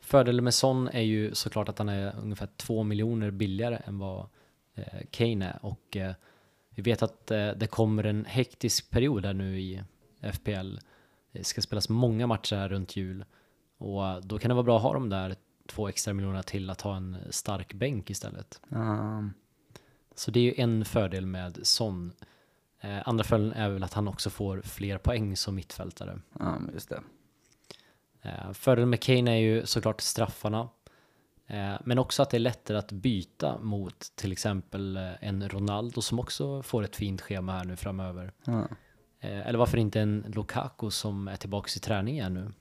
Fördelen 0.00 0.44
med 0.44 0.54
Son 0.54 0.88
är 0.88 1.00
ju 1.00 1.34
såklart 1.34 1.68
att 1.68 1.78
han 1.78 1.88
är 1.88 2.12
ungefär 2.22 2.48
två 2.56 2.82
miljoner 2.82 3.30
billigare 3.30 3.78
än 3.84 3.98
vad 3.98 4.26
eh, 4.74 4.84
Kane 5.10 5.46
är. 5.46 5.58
Och 5.62 5.96
eh, 5.96 6.12
vi 6.74 6.82
vet 6.82 7.02
att 7.02 7.30
eh, 7.30 7.48
det 7.56 7.66
kommer 7.66 8.04
en 8.04 8.24
hektisk 8.24 8.90
period 8.90 9.26
här 9.26 9.32
nu 9.32 9.60
i 9.60 9.82
FPL. 10.32 10.76
Det 11.32 11.44
ska 11.44 11.60
spelas 11.62 11.88
många 11.88 12.26
matcher 12.26 12.56
här 12.56 12.68
runt 12.68 12.96
jul. 12.96 13.24
Och 13.78 14.24
då 14.26 14.38
kan 14.38 14.48
det 14.48 14.54
vara 14.54 14.64
bra 14.64 14.76
att 14.76 14.82
ha 14.82 14.92
de 14.92 15.08
där 15.08 15.34
två 15.66 15.88
extra 15.88 16.14
miljonerna 16.14 16.42
till 16.42 16.70
att 16.70 16.80
ha 16.80 16.96
en 16.96 17.16
stark 17.30 17.74
bänk 17.74 18.10
istället. 18.10 18.60
Um, 18.68 19.34
Så 20.14 20.30
det 20.30 20.40
är 20.40 20.44
ju 20.44 20.54
en 20.56 20.84
fördel 20.84 21.26
med 21.26 21.58
Son. 21.62 22.12
Eh, 22.80 23.08
andra 23.08 23.24
fördelen 23.24 23.52
är 23.52 23.68
väl 23.70 23.82
att 23.82 23.94
han 23.94 24.08
också 24.08 24.30
får 24.30 24.60
fler 24.64 24.98
poäng 24.98 25.36
som 25.36 25.54
mittfältare. 25.54 26.20
ja, 26.38 26.58
just 26.72 26.88
det. 26.88 27.02
Eh, 28.22 28.52
fördelen 28.52 28.90
med 28.90 29.00
Kane 29.02 29.30
är 29.30 29.36
ju 29.40 29.66
såklart 29.66 30.00
straffarna. 30.00 30.68
Eh, 31.46 31.74
men 31.84 31.98
också 31.98 32.22
att 32.22 32.30
det 32.30 32.36
är 32.36 32.38
lättare 32.38 32.78
att 32.78 32.92
byta 32.92 33.58
mot 33.58 34.12
till 34.14 34.32
exempel 34.32 34.96
en 35.20 35.48
Ronaldo 35.48 36.02
som 36.02 36.18
också 36.20 36.62
får 36.62 36.82
ett 36.82 36.96
fint 36.96 37.20
schema 37.20 37.52
här 37.52 37.64
nu 37.64 37.76
framöver. 37.76 38.32
Eh, 39.20 39.46
eller 39.48 39.58
varför 39.58 39.78
inte 39.78 40.00
en 40.00 40.24
Lukaku 40.28 40.90
som 40.90 41.28
är 41.28 41.36
tillbaka 41.36 41.70
i 41.76 41.80
träning 41.80 42.14
igen 42.14 42.34
nu. 42.34 42.52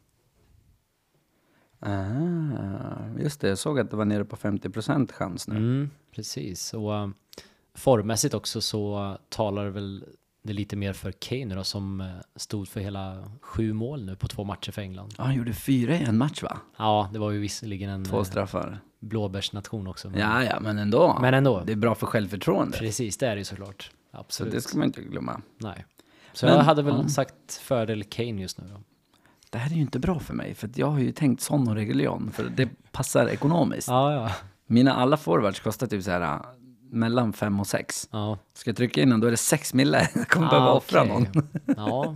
Ah, 1.82 3.20
just 3.20 3.42
det, 3.42 3.48
jag 3.50 3.58
såg 3.58 3.80
att 3.80 3.90
det 3.92 3.98
var 3.98 4.06
nere 4.06 4.26
på 4.26 4.36
50% 4.36 5.12
chans 5.12 5.48
nu. 5.48 5.56
Mm, 5.56 5.90
precis, 6.16 6.74
och 6.74 6.92
uh, 6.92 7.10
formmässigt 7.76 8.34
också 8.34 8.62
så 8.62 9.18
talar 9.30 9.68
väl 9.68 10.06
det 10.44 10.54
lite 10.54 10.76
mer 10.76 10.94
för 10.94 11.12
Kane 11.12 11.56
då, 11.56 11.64
som 11.64 12.02
uh, 12.02 12.08
stod 12.36 12.68
för 12.68 12.80
hela 12.80 13.32
sju 13.42 13.74
mål 13.74 14.06
nu 14.06 14.16
på 14.16 14.28
två 14.28 14.44
matcher 14.44 14.72
för 14.72 14.82
England. 14.82 15.14
Ja, 15.18 15.24
han 15.24 15.36
gjorde 15.36 15.54
fyra 15.54 15.96
i 15.96 16.04
en 16.04 16.18
match 16.18 16.44
va? 16.44 16.58
Ja, 16.78 17.10
det 17.14 17.20
var 17.20 17.32
ju 17.32 17.40
visserligen 17.40 17.90
en 17.90 18.06
Två 18.06 18.24
straffar. 18.24 18.80
blåbärsnation 19.00 19.88
också. 19.88 20.10
Men, 20.10 20.20
Ja, 20.20 20.44
ja, 20.44 20.60
men 20.60 20.78
ändå. 20.78 21.18
men 21.22 21.34
ändå. 21.34 21.64
Det 21.66 21.72
är 21.72 21.76
bra 21.76 21.96
för 21.96 22.08
självförtroende. 22.08 22.78
Precis, 22.78 23.18
det 23.18 23.28
är 23.28 23.36
det 23.36 23.40
ju 23.40 23.46
såklart. 23.46 23.92
Så 24.12 24.18
Absolut. 24.18 24.54
det 24.54 24.62
ska 24.62 24.78
man 24.78 24.88
inte 24.88 25.02
glömma. 25.02 25.42
Nej. 25.58 25.86
Så 26.34 26.46
Men- 26.46 26.56
jag 26.56 26.64
hade 26.64 26.82
väl 26.84 26.96
ja. 27.04 27.08
sagt 27.10 27.54
fördel 27.62 28.04
Kane 28.04 28.42
just 28.42 28.58
nu 28.62 28.68
då. 28.68 28.82
Det 29.52 29.58
här 29.58 29.72
är 29.72 29.76
ju 29.76 29.82
inte 29.82 30.00
bra 30.00 30.20
för 30.20 30.34
mig, 30.34 30.54
för 30.56 30.70
jag 30.76 30.88
har 30.88 31.00
ju 31.00 31.12
tänkt 31.12 31.42
Son 31.42 31.68
och 31.68 31.76
Reguljon, 31.76 32.32
för 32.32 32.44
det 32.56 32.70
passar 32.92 33.28
ekonomiskt. 33.28 33.88
Ja, 33.88 34.14
ja. 34.14 34.32
Mina 34.68 34.94
alla 34.94 35.18
forwards 35.18 35.60
kostar 35.60 35.88
typ 35.88 36.04
så 36.04 36.12
här 36.12 36.22
äh, 36.22 36.40
mellan 36.92 37.34
5 37.34 37.60
och 37.60 37.68
6. 37.68 38.10
Ja, 38.12 38.38
Ska 38.54 38.70
jag 38.70 38.78
trycka 38.78 39.02
in 39.02 39.10
den, 39.10 39.20
då 39.20 39.28
är 39.28 39.32
det 39.32 39.38
6 39.38 39.74
mille. 39.74 40.10
Jag 40.16 40.28
kommer 40.28 40.48
Ah, 40.48 40.50
behöva 40.50 40.72
offra 40.72 41.02
okej. 41.02 41.14
någon. 41.34 41.48
ja 41.78 42.16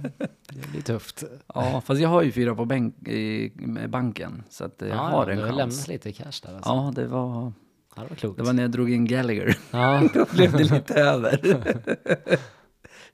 det 0.50 0.68
blir 0.72 0.82
tufft. 0.82 1.24
Ja, 1.56 1.82
fast 1.86 2.01
jag 2.01 2.10
har 2.10 2.22
ju 2.24 2.32
fyra 2.32 2.56
på 2.56 2.65
bänk, 2.65 3.08
i, 3.08 3.51
banken, 3.89 4.44
så 4.50 4.65
att 4.65 4.75
jag 4.80 4.89
ja, 4.89 4.96
har 4.96 5.25
ja, 5.25 5.32
en 5.32 5.38
du 5.38 5.44
har 5.44 5.50
chans. 5.50 5.58
lämnat 5.58 5.88
lite 5.88 6.12
cash 6.12 6.24
där 6.44 6.56
alltså. 6.56 6.70
Ja, 6.70 6.92
det 6.96 7.08
var, 7.08 7.54
Ja, 7.96 8.01
det 8.04 8.10
var 8.10 8.15
klokt. 8.15 8.38
det 8.38 8.44
var 8.44 8.54
när 8.54 8.63
jag 8.63 8.72
drog 8.72 8.92
in 8.92 9.06
Gallagher. 9.06 9.58
Ja, 9.72 10.04
Då 10.13 10.25
blev 10.34 10.51
det 10.51 10.63
lite 10.63 10.94
över. 10.94 11.39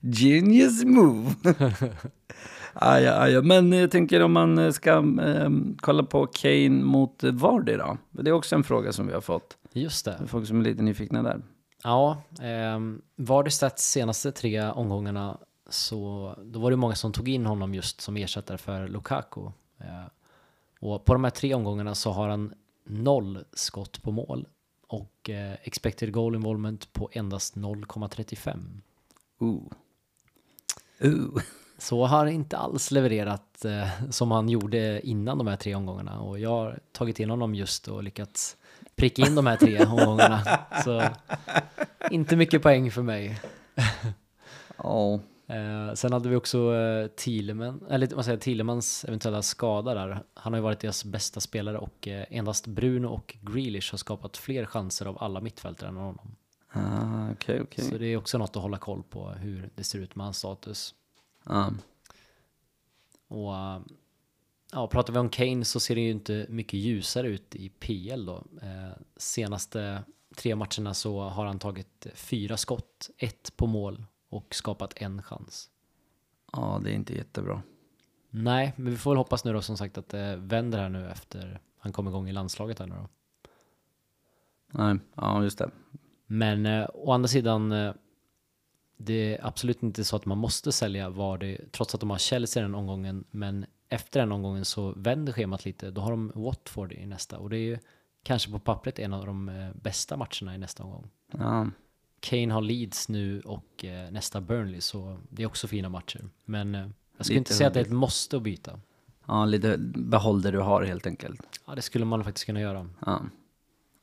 Genius 0.00 0.84
move. 0.84 1.30
Aja, 2.74 3.16
aja. 3.16 3.42
Men 3.42 3.72
jag 3.72 3.90
tänker 3.90 4.22
om 4.22 4.32
man 4.32 4.72
ska 4.72 4.90
ehm, 4.92 5.76
kolla 5.80 6.02
på 6.02 6.26
Kane 6.26 6.70
mot 6.70 7.22
Vardy 7.22 7.76
då. 7.76 7.98
Det 8.10 8.30
är 8.30 8.34
också 8.34 8.54
en 8.54 8.64
fråga 8.64 8.92
som 8.92 9.06
vi 9.06 9.12
har 9.12 9.20
fått. 9.20 9.56
just 9.72 10.04
det. 10.04 10.20
Folk 10.26 10.46
som 10.46 10.60
är 10.60 10.64
lite 10.64 10.82
nyfikna 10.82 11.22
där. 11.22 11.42
Ja, 11.84 12.22
eh, 12.40 12.80
var 13.16 13.44
det 13.44 13.50
Stats 13.50 13.90
senaste 13.90 14.32
tre 14.32 14.62
omgångarna 14.62 15.38
så 15.68 16.34
då 16.44 16.58
var 16.58 16.70
det 16.70 16.76
många 16.76 16.94
som 16.94 17.12
tog 17.12 17.28
in 17.28 17.46
honom 17.46 17.74
just 17.74 18.00
som 18.00 18.16
ersättare 18.16 18.58
för 18.58 18.88
Lukaku. 18.88 19.40
Eh, 19.78 20.06
och 20.80 21.04
på 21.04 21.12
de 21.12 21.24
här 21.24 21.30
tre 21.30 21.54
omgångarna 21.54 21.94
så 21.94 22.10
har 22.10 22.28
han 22.28 22.54
noll 22.84 23.44
skott 23.52 24.02
på 24.02 24.10
mål 24.12 24.46
och 24.86 25.30
eh, 25.30 25.52
expected 25.62 26.12
goal 26.12 26.34
involvement 26.34 26.92
på 26.92 27.10
endast 27.12 27.56
0,35. 27.56 28.80
Ooh. 29.38 29.72
Ooh. 31.00 31.42
Så 31.82 32.06
har 32.06 32.26
inte 32.26 32.56
alls 32.56 32.90
levererat 32.90 33.64
eh, 33.64 34.10
som 34.10 34.30
han 34.30 34.48
gjorde 34.48 35.00
innan 35.06 35.38
de 35.38 35.46
här 35.46 35.56
tre 35.56 35.74
omgångarna 35.74 36.20
och 36.20 36.38
jag 36.38 36.50
har 36.50 36.80
tagit 36.92 37.20
in 37.20 37.30
honom 37.30 37.54
just 37.54 37.88
och 37.88 38.02
lyckats 38.02 38.56
pricka 38.96 39.26
in 39.26 39.34
de 39.34 39.46
här 39.46 39.56
tre 39.56 39.84
omgångarna. 39.86 40.40
Så 40.84 41.02
inte 42.10 42.36
mycket 42.36 42.62
poäng 42.62 42.90
för 42.90 43.02
mig. 43.02 43.40
Ja. 44.76 45.20
Eh, 45.46 45.94
sen 45.94 46.12
hade 46.12 46.28
vi 46.28 46.36
också 46.36 46.74
eh, 46.74 47.06
Thielemann, 47.06 47.84
eller 47.90 48.08
vad 48.14 48.24
säger 48.24 48.38
Thielemans 48.38 49.04
eventuella 49.04 49.42
skada 49.42 49.94
där. 49.94 50.22
Han 50.34 50.52
har 50.52 50.58
ju 50.58 50.62
varit 50.62 50.80
deras 50.80 51.04
bästa 51.04 51.40
spelare 51.40 51.78
och 51.78 52.08
eh, 52.08 52.24
endast 52.30 52.66
Bruno 52.66 53.06
och 53.06 53.36
Grealish 53.40 53.92
har 53.92 53.98
skapat 53.98 54.36
fler 54.36 54.66
chanser 54.66 55.06
av 55.06 55.22
alla 55.22 55.40
mittfältare 55.40 55.88
än 55.88 55.96
honom. 55.96 56.36
Ah, 56.72 57.30
Okej, 57.32 57.60
okej. 57.60 57.84
Så 57.84 57.98
det 57.98 58.06
är 58.06 58.16
också 58.16 58.38
något 58.38 58.56
att 58.56 58.62
hålla 58.62 58.78
koll 58.78 59.02
på 59.02 59.30
hur 59.30 59.70
det 59.74 59.84
ser 59.84 59.98
ut 59.98 60.14
med 60.16 60.26
hans 60.26 60.38
status. 60.38 60.94
Ja. 61.44 61.72
Och 63.28 63.54
eh, 63.54 63.80
ja, 64.72 64.86
pratar 64.86 65.12
vi 65.12 65.18
om 65.18 65.28
Kane 65.28 65.64
så 65.64 65.80
ser 65.80 65.94
det 65.94 66.00
ju 66.00 66.10
inte 66.10 66.46
mycket 66.48 66.80
ljusare 66.80 67.28
ut 67.28 67.54
i 67.54 67.68
PL 67.68 68.26
då. 68.26 68.44
Eh, 68.62 68.92
senaste 69.16 70.04
tre 70.36 70.56
matcherna 70.56 70.94
så 70.94 71.20
har 71.20 71.46
han 71.46 71.58
tagit 71.58 72.06
fyra 72.14 72.56
skott, 72.56 73.10
ett 73.18 73.56
på 73.56 73.66
mål 73.66 74.04
och 74.28 74.54
skapat 74.54 74.92
en 74.96 75.22
chans. 75.22 75.70
ja, 76.52 76.80
det 76.84 76.90
är 76.90 76.94
inte 76.94 77.14
jättebra. 77.14 77.62
Nej, 78.30 78.72
men 78.76 78.92
vi 78.92 78.98
får 78.98 79.10
väl 79.10 79.18
hoppas 79.18 79.44
nu 79.44 79.52
då 79.52 79.62
som 79.62 79.76
sagt 79.76 79.98
att 79.98 80.08
det 80.08 80.36
vänder 80.36 80.78
här 80.78 80.88
nu 80.88 81.10
efter 81.10 81.60
han 81.78 81.92
kom 81.92 82.08
igång 82.08 82.28
i 82.28 82.32
landslaget 82.32 82.78
här 82.78 82.86
nu 82.86 82.94
då. 82.94 83.08
Nej, 84.72 84.98
ja 85.14 85.42
just 85.42 85.58
det. 85.58 85.70
Men 86.26 86.66
eh, 86.66 86.86
å 86.94 87.12
andra 87.12 87.28
sidan, 87.28 87.72
eh, 87.72 87.94
det 89.04 89.34
är 89.34 89.46
absolut 89.46 89.82
inte 89.82 90.04
så 90.04 90.16
att 90.16 90.24
man 90.24 90.38
måste 90.38 90.72
sälja 90.72 91.10
Vardy 91.10 91.58
trots 91.70 91.94
att 91.94 92.00
de 92.00 92.10
har 92.10 92.18
Chelsea 92.18 92.62
den 92.62 92.74
omgången. 92.74 93.24
Men 93.30 93.66
efter 93.88 94.20
den 94.20 94.32
omgången 94.32 94.64
så 94.64 94.92
vänder 94.96 95.32
schemat 95.32 95.64
lite. 95.64 95.90
Då 95.90 96.00
har 96.00 96.10
de 96.10 96.32
Watford 96.34 96.92
i 96.92 97.06
nästa 97.06 97.38
och 97.38 97.50
det 97.50 97.56
är 97.56 97.66
ju 97.66 97.78
kanske 98.22 98.50
på 98.50 98.58
pappret 98.58 98.98
en 98.98 99.12
av 99.12 99.26
de 99.26 99.48
eh, 99.48 99.70
bästa 99.74 100.16
matcherna 100.16 100.54
i 100.54 100.58
nästa 100.58 100.82
omgång. 100.82 101.10
Ja. 101.32 101.70
Kane 102.20 102.52
har 102.52 102.60
Leeds 102.60 103.08
nu 103.08 103.40
och 103.40 103.84
eh, 103.84 104.10
nästa 104.10 104.40
Burnley 104.40 104.80
så 104.80 105.18
det 105.28 105.42
är 105.42 105.46
också 105.46 105.68
fina 105.68 105.88
matcher. 105.88 106.24
Men 106.44 106.74
eh, 106.74 106.80
jag 107.16 107.26
skulle 107.26 107.38
Lite 107.38 107.38
inte 107.38 107.54
säga 107.54 107.68
att 107.68 107.74
det 107.74 107.80
är 107.80 107.84
ett 107.84 107.90
måste 107.92 108.36
att 108.36 108.42
byta. 108.42 108.80
ja, 109.26 109.44
lite 109.44 109.76
behåll 109.78 110.42
det 110.42 110.50
du 110.50 110.58
har 110.58 110.82
helt 110.82 111.06
enkelt. 111.06 111.60
Ja, 111.66 111.74
det 111.74 111.82
skulle 111.82 112.04
man 112.04 112.24
faktiskt 112.24 112.46
kunna 112.46 112.60
göra. 112.60 112.88
Ja. 113.06 113.22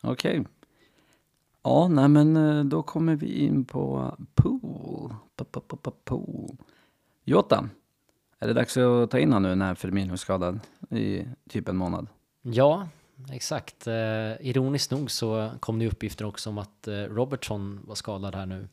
Okej. 0.01 0.45
Ja, 1.63 1.87
nej 1.87 2.07
men 2.07 2.69
då 2.69 2.83
kommer 2.83 3.15
vi 3.15 3.45
in 3.45 3.65
på 3.65 4.15
pool. 4.35 4.88
Jota, 7.23 7.69
är 8.39 8.47
det 8.47 8.53
dags 8.53 8.77
att 8.77 9.11
ta 9.11 9.19
in 9.19 9.33
honom 9.33 9.49
nu 9.49 9.55
när 9.55 9.75
Firmino 9.75 10.13
är 10.13 10.17
skadad 10.17 10.59
i 10.89 11.25
typ 11.49 11.67
en 11.67 11.77
månad? 11.77 12.07
Ja, 12.41 12.87
exakt. 13.31 13.87
Eh, 13.87 13.93
ironiskt 14.39 14.91
nog 14.91 15.11
så 15.11 15.51
kom 15.59 15.79
det 15.79 15.87
uppgifter 15.87 16.25
också 16.25 16.49
om 16.49 16.57
att 16.57 16.87
eh, 16.87 16.93
Robertson 16.93 17.79
var 17.87 17.95
skadad 17.95 18.35
här 18.35 18.45
nu. 18.45 18.67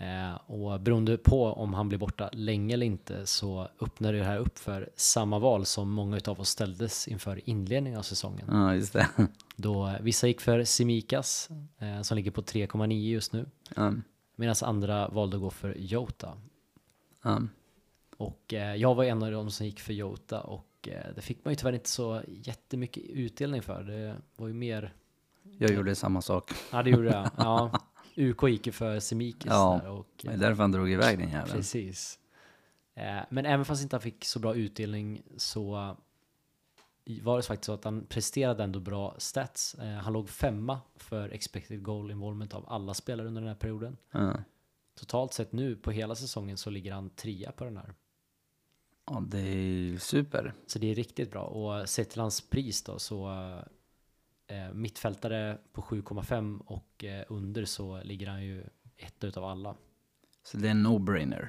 Eh, 0.00 0.34
och 0.46 0.80
beroende 0.80 1.18
på 1.18 1.44
om 1.44 1.74
han 1.74 1.88
blir 1.88 1.98
borta 1.98 2.30
länge 2.32 2.74
eller 2.74 2.86
inte 2.86 3.26
så 3.26 3.68
öppnar 3.80 4.12
det 4.12 4.24
här 4.24 4.38
upp 4.38 4.58
för 4.58 4.90
samma 4.96 5.38
val 5.38 5.66
som 5.66 5.90
många 5.90 6.20
av 6.26 6.40
oss 6.40 6.48
ställdes 6.48 7.08
inför 7.08 7.40
inledningen 7.44 7.98
av 7.98 8.02
säsongen. 8.02 8.48
Ja, 8.50 8.74
just 8.74 8.92
det. 8.92 9.08
Då 9.56 9.86
eh, 9.86 10.00
vissa 10.00 10.26
gick 10.26 10.40
för 10.40 10.64
Simikas 10.64 11.48
eh, 11.78 12.02
som 12.02 12.16
ligger 12.16 12.30
på 12.30 12.42
3,9 12.42 12.92
just 12.92 13.32
nu. 13.32 13.46
Ja, 13.76 13.92
Medan 14.40 14.54
andra 14.62 15.08
valde 15.08 15.36
att 15.36 15.42
gå 15.42 15.50
för 15.50 15.74
Jota. 15.78 16.38
ja. 17.22 17.42
Och 18.16 18.54
eh, 18.54 18.74
jag 18.76 18.94
var 18.94 19.04
en 19.04 19.22
av 19.22 19.30
de 19.32 19.50
som 19.50 19.66
gick 19.66 19.80
för 19.80 19.92
Jota 19.92 20.40
och 20.40 20.88
eh, 20.88 21.14
det 21.14 21.20
fick 21.20 21.44
man 21.44 21.52
ju 21.52 21.56
tyvärr 21.56 21.72
inte 21.72 21.88
så 21.88 22.22
jättemycket 22.28 23.02
utdelning 23.04 23.62
för. 23.62 23.82
Det 23.82 24.16
var 24.36 24.48
ju 24.48 24.54
mer 24.54 24.94
Jag 25.58 25.70
gjorde 25.70 25.94
samma 25.94 26.22
sak. 26.22 26.50
Ja, 26.72 26.82
det 26.82 26.90
gjorde 26.90 27.08
jag. 27.08 27.30
Ja. 27.36 27.80
UK 28.16 28.42
gick 28.42 28.66
ju 28.66 28.72
för 28.72 29.00
Semikis 29.00 29.46
Ja, 29.46 29.80
där 29.82 29.90
och 29.90 30.06
Det 30.22 30.28
är 30.28 30.36
därför 30.36 30.62
han 30.62 30.72
drog 30.72 30.90
iväg 30.90 31.18
den 31.18 31.30
jäveln. 31.30 31.52
precis. 31.52 32.18
Eh, 32.94 33.18
Men 33.30 33.46
även 33.46 33.64
fast 33.64 33.82
inte 33.82 33.96
han 33.96 34.00
fick 34.00 34.24
så 34.24 34.38
bra 34.38 34.54
utdelning 34.54 35.22
så 35.36 35.96
var 37.22 37.36
det 37.36 37.42
faktiskt 37.42 37.66
så 37.66 37.72
att 37.72 37.84
han 37.84 38.06
presterade 38.06 38.64
ändå 38.64 38.80
bra 38.80 39.14
stats. 39.18 39.74
Eh, 39.74 39.94
Han 39.96 40.12
låg 40.12 40.28
femma 40.28 40.80
för 40.96 41.28
expected 41.28 41.82
goal 41.82 42.10
involvement 42.10 42.54
av 42.54 42.64
alla 42.68 42.94
spelare 42.94 43.26
under 43.26 43.40
den 43.40 43.48
här 43.48 43.54
perioden. 43.56 43.96
Ja. 44.10 44.34
Totalt 44.94 45.32
sett 45.32 45.52
nu 45.52 45.76
på 45.76 45.90
hela 45.90 46.14
säsongen 46.14 46.56
så 46.56 46.70
ligger 46.70 46.92
han 46.92 47.10
trea 47.10 47.52
på 47.52 47.64
den 47.64 47.76
här. 47.76 47.94
ja, 49.06 49.22
det 49.26 49.38
är 49.38 49.56
ju 49.56 49.98
super. 49.98 50.54
Så 50.66 50.78
det 50.78 50.90
är 50.90 50.94
riktigt 50.94 51.30
bra. 51.30 51.42
Och 51.42 51.88
sett 51.88 52.10
till 52.10 52.20
hans 52.20 52.40
pris 52.40 52.82
då 52.82 52.98
så 52.98 53.30
eh, 54.46 54.72
mittfältare 54.72 55.58
på 55.72 55.82
7,5 55.82 56.60
och 56.66 57.04
eh, 57.04 57.24
under 57.28 57.64
så 57.64 58.02
ligger 58.02 58.26
han 58.26 58.42
ju 58.44 58.64
ett 58.96 59.24
utav 59.24 59.44
alla. 59.44 59.74
Så 60.42 60.56
det 60.56 60.66
är 60.66 60.70
en 60.70 60.86
no-brainer. 60.86 61.48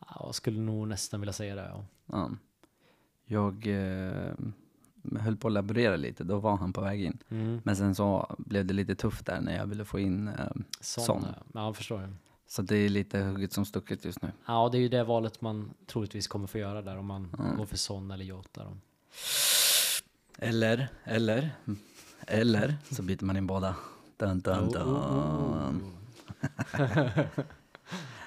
Ja, 0.00 0.06
jag 0.24 0.34
skulle 0.34 0.60
nog 0.60 0.88
nästan 0.88 1.20
vilja 1.20 1.32
säga 1.32 1.54
det. 1.54 1.62
Ja. 1.68 1.84
Ja. 2.06 2.30
Jag 3.24 3.66
eh, 3.66 4.32
höll 5.20 5.36
på 5.36 5.48
att 5.48 5.54
laborera 5.54 5.96
lite, 5.96 6.24
då 6.24 6.38
var 6.38 6.56
han 6.56 6.72
på 6.72 6.80
väg 6.80 7.04
in. 7.04 7.18
Mm. 7.30 7.60
Men 7.64 7.76
sen 7.76 7.94
så 7.94 8.36
blev 8.38 8.66
det 8.66 8.74
lite 8.74 8.94
tufft 8.94 9.26
där 9.26 9.40
när 9.40 9.56
jag 9.56 9.66
ville 9.66 9.84
få 9.84 9.98
in 9.98 10.28
eh, 10.28 10.34
Sån. 10.80 11.24
ja. 11.28 11.34
Ja, 11.54 11.64
jag 11.66 11.76
förstår. 11.76 12.08
Så 12.48 12.62
det 12.62 12.76
är 12.76 12.88
lite 12.88 13.18
hugget 13.20 13.52
som 13.52 13.64
stucket 13.64 14.04
just 14.04 14.22
nu. 14.22 14.32
Ja, 14.46 14.68
det 14.72 14.78
är 14.78 14.80
ju 14.80 14.88
det 14.88 15.04
valet 15.04 15.40
man 15.40 15.70
troligtvis 15.86 16.26
kommer 16.28 16.46
få 16.46 16.58
göra 16.58 16.82
där 16.82 16.96
om 16.98 17.06
man 17.06 17.34
Mm. 17.38 17.56
går 17.56 17.66
för 17.66 17.76
Son 17.76 18.10
eller 18.10 18.24
Jota. 18.24 18.64
Då. 18.64 18.70
Eller, 20.38 20.88
eller, 21.04 21.50
eller 22.26 22.76
så 22.90 23.02
byter 23.02 23.24
man 23.24 23.36
in 23.36 23.46
båda. 23.46 23.74
Dun, 24.16 24.40
dun, 24.40 24.68
dun. 24.72 24.82
Oh, 24.82 25.18
oh, 25.18 25.68
oh. 25.68 25.74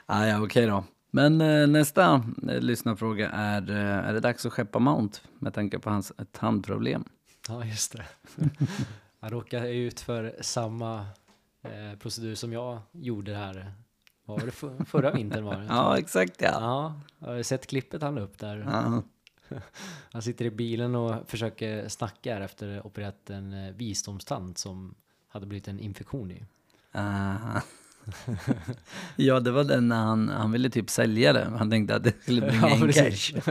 Ah, 0.06 0.26
ja, 0.26 0.44
okej 0.44 0.66
då. 0.68 0.84
Men 1.12 1.42
eh, 1.42 1.68
nästa 1.68 2.24
eh, 2.50 2.60
lyssnarfråga 2.60 3.30
är, 3.30 3.70
eh, 3.72 4.10
är 4.10 4.14
det 4.14 4.20
dags 4.20 4.46
att 4.46 4.54
skeppa 4.54 4.80
Mount 4.80 5.20
med 5.40 5.54
tanke 5.54 5.80
på 5.80 5.90
hans 5.90 6.14
tandproblem? 6.32 7.04
Ja, 7.48 7.66
just 7.66 7.92
det. 7.98 8.06
Han 9.20 9.30
råkade 9.30 9.70
ut 9.74 10.00
för 10.00 10.36
samma 10.42 11.06
eh, 11.62 12.00
procedur 12.00 12.36
som 12.36 12.54
jag 12.54 12.80
gjorde 12.92 13.36
här. 13.36 13.74
Var 14.26 14.40
det 14.40 14.52
för, 14.52 14.86
förra 14.86 15.12
vintern 15.12 15.44
var 15.44 15.58
det? 15.58 15.66
Ja, 15.70 15.98
exakt 15.98 16.42
ja. 16.42 16.50
Ja, 16.52 17.02
har 17.28 17.36
du 17.36 17.44
sett 17.44 17.68
klippet 17.68 18.02
han 18.02 18.16
la 18.16 18.22
upp 18.22 18.40
där? 18.40 18.68
ja. 18.72 19.04
Han 20.12 20.22
sitter 20.22 20.46
i 20.46 20.52
bilen 20.52 20.96
och 20.96 21.30
försöker 21.30 21.88
snacka 21.88 22.34
här 22.34 22.42
efter 22.42 22.88
opererat 22.88 23.30
en 23.30 23.54
eh, 23.54 23.74
visdomstand 23.74 24.58
som 24.58 24.96
hade 25.28 25.46
blivit 25.46 25.68
en 25.68 25.80
infektion 25.80 26.32
i. 26.32 26.46
Ah. 26.92 27.62
ja, 29.16 29.40
det 29.40 29.52
var 29.52 29.64
den 29.64 29.88
när 29.88 29.96
han, 30.04 30.30
han 30.30 30.52
ville 30.52 30.70
typ 30.70 30.90
sälja 30.90 31.34
det. 31.34 31.48
Han 31.58 31.70
tänkte 31.70 31.96
att 31.96 32.04
det 32.04 32.14
skulle 32.22 32.42
bringa 32.42 32.62
Ja, 32.70 32.76
in 32.76 32.82
precis. 32.82 33.32
cash. 33.32 33.42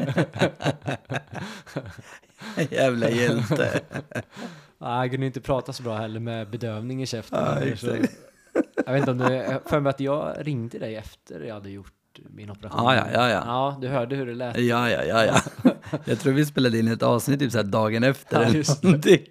Jävla 2.70 3.10
hjälte. 3.10 3.80
Ah, 4.78 4.96
han 4.96 5.10
kunde 5.10 5.26
inte 5.26 5.40
prata 5.40 5.72
så 5.72 5.82
bra 5.82 5.96
heller 5.96 6.20
med 6.20 6.50
bedövning 6.50 7.02
i 7.02 7.06
käften. 7.06 7.38
Ja, 7.44 7.60
exakt. 7.60 8.12
Jag 8.86 8.92
vet 8.92 9.00
inte 9.00 9.10
om 9.10 9.18
du, 9.18 9.58
för 9.66 9.80
mig 9.80 9.90
att 9.90 10.00
jag 10.00 10.34
ringde 10.40 10.78
dig 10.78 10.96
efter 10.96 11.40
jag 11.40 11.54
hade 11.54 11.70
gjort 11.70 11.92
min 12.30 12.50
operation. 12.50 12.84
Ja, 12.84 12.94
ja, 12.96 13.06
ja, 13.12 13.28
ja. 13.28 13.42
Ja, 13.46 13.78
du 13.80 13.88
hörde 13.88 14.16
hur 14.16 14.26
det 14.26 14.34
lät. 14.34 14.56
Ja, 14.58 14.90
ja, 14.90 15.02
ja, 15.04 15.24
ja. 15.24 15.70
Jag 16.04 16.18
tror 16.20 16.32
vi 16.32 16.46
spelade 16.46 16.78
in 16.78 16.88
ett 16.88 17.02
avsnitt 17.02 17.38
typ 17.40 17.52
så 17.52 17.62
dagen 17.62 18.04
efter 18.04 18.36
Ja, 18.40 18.46
eller 18.46 18.56
just 18.56 18.82
det. 18.82 19.24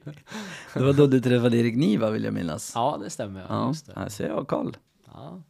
Det 0.73 0.83
var 0.83 0.93
då 0.93 1.07
du 1.07 1.19
träffade 1.21 1.57
Erik 1.57 1.75
Niva 1.75 2.09
vill 2.09 2.23
jag 2.23 2.33
minnas. 2.33 2.71
Ja, 2.75 2.99
det 3.03 3.09
stämmer. 3.09 3.39
Ja, 3.41 3.45
Ja, 3.49 3.67
just 3.67 3.85
det. 3.95 4.09
så 4.09 4.23
jag 4.23 4.33
har 4.33 4.45
koll. 4.45 4.77
Ja. 5.17 5.43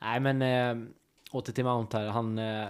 Nej, 0.00 0.20
men 0.20 0.42
äh, 0.42 0.88
åter 1.32 1.52
till 1.52 1.64
Mount 1.64 1.96
här. 1.98 2.06
Han 2.06 2.38
eh, 2.38 2.68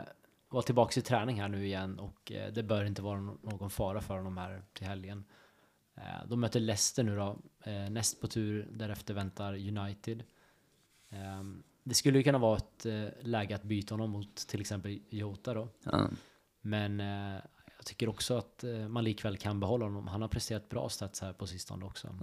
var 0.49 0.62
tillbaka 0.62 1.00
i 1.00 1.02
träning 1.02 1.40
här 1.40 1.49
nu 1.49 1.66
igen 1.66 1.99
och 1.99 2.33
eh, 2.33 2.52
det 2.52 2.62
bör 2.62 2.85
inte 2.85 3.02
vara 3.02 3.21
nå- 3.21 3.38
någon 3.42 3.71
fara 3.71 4.00
för 4.00 4.16
honom 4.16 4.37
här 4.37 4.62
till 4.73 4.87
helgen. 4.87 5.25
Eh, 5.95 6.26
de 6.28 6.40
möter 6.40 6.61
Leicester 6.61 7.02
nu 7.02 7.16
då. 7.16 7.37
Eh, 7.64 7.90
näst 7.90 8.21
på 8.21 8.28
tur 8.28 8.68
därefter 8.73 9.14
väntar 9.14 9.54
United. 9.54 10.25
Eh, 11.09 11.42
det 11.85 11.95
skulle 11.95 12.18
ju 12.18 12.25
kunna 12.25 12.38
vara 12.38 12.57
ett 12.57 12.87
eh, 12.87 13.04
läge 13.21 13.54
att 13.54 13.62
byta 13.62 13.95
honom 13.95 14.11
mot 14.11 14.37
till 14.37 14.61
exempel 14.61 15.00
Jota 15.11 15.54
då. 15.54 15.68
Ja. 15.85 16.09
Men 16.61 17.00
eh, 17.00 17.40
jag 17.76 17.85
tycker 17.85 18.09
också 18.09 18.38
att 18.38 18.64
eh, 18.64 18.88
man 18.88 19.04
likväl 19.04 19.37
kan 19.37 19.61
behålla 19.61 19.85
honom. 19.85 20.07
Han 20.09 20.23
har 20.23 20.28
presterat 20.28 20.68
bra 20.68 20.88
stats 20.88 21.21
här 21.21 21.33
på 21.33 21.47
sistone 21.47 21.85
också. 21.85 22.14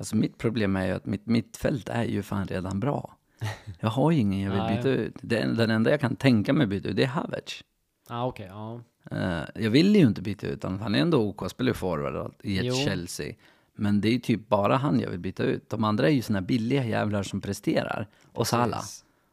Alltså 0.00 0.16
mitt 0.16 0.38
problem 0.38 0.76
är 0.76 0.86
ju 0.86 0.92
att 0.92 1.06
mitt 1.06 1.26
mittfält 1.26 1.88
är 1.88 2.04
ju 2.04 2.22
fan 2.22 2.46
redan 2.46 2.80
bra. 2.80 3.16
Jag 3.80 3.88
har 3.88 4.10
ju 4.10 4.18
ingen 4.18 4.40
jag 4.40 4.50
vill 4.68 4.76
byta 4.76 4.88
ut. 4.88 5.14
Den, 5.22 5.56
den 5.56 5.70
enda 5.70 5.90
jag 5.90 6.00
kan 6.00 6.16
tänka 6.16 6.52
mig 6.52 6.66
byta 6.66 6.88
ut, 6.88 6.96
det 6.96 7.02
är 7.02 7.06
Havertz. 7.06 7.64
ah, 8.08 8.26
okej. 8.26 8.46
ja. 8.50 8.80
Eh, 9.10 9.42
jag 9.54 9.70
vill 9.70 9.96
ju 9.96 10.02
inte 10.06 10.22
byta 10.22 10.46
ut 10.46 10.62
honom, 10.62 10.80
han 10.80 10.94
är 10.94 10.98
ändå 10.98 11.28
OK, 11.28 11.50
spelar 11.50 11.68
ju 11.70 11.74
forward 11.74 12.32
i 12.42 12.58
ett 12.58 12.64
Jo. 12.64 12.74
Chelsea. 12.74 13.34
Men 13.74 14.00
det 14.00 14.08
är 14.08 14.12
ju 14.12 14.18
typ 14.18 14.48
bara 14.48 14.76
han 14.76 15.00
jag 15.00 15.10
vill 15.10 15.18
byta 15.20 15.42
ut. 15.42 15.70
De 15.70 15.84
andra 15.84 16.08
är 16.08 16.12
ju 16.12 16.22
såna 16.22 16.40
billiga 16.40 16.84
jävlar 16.84 17.22
som 17.22 17.40
presterar. 17.40 18.08
Och 18.32 18.46
Salah. 18.46 18.82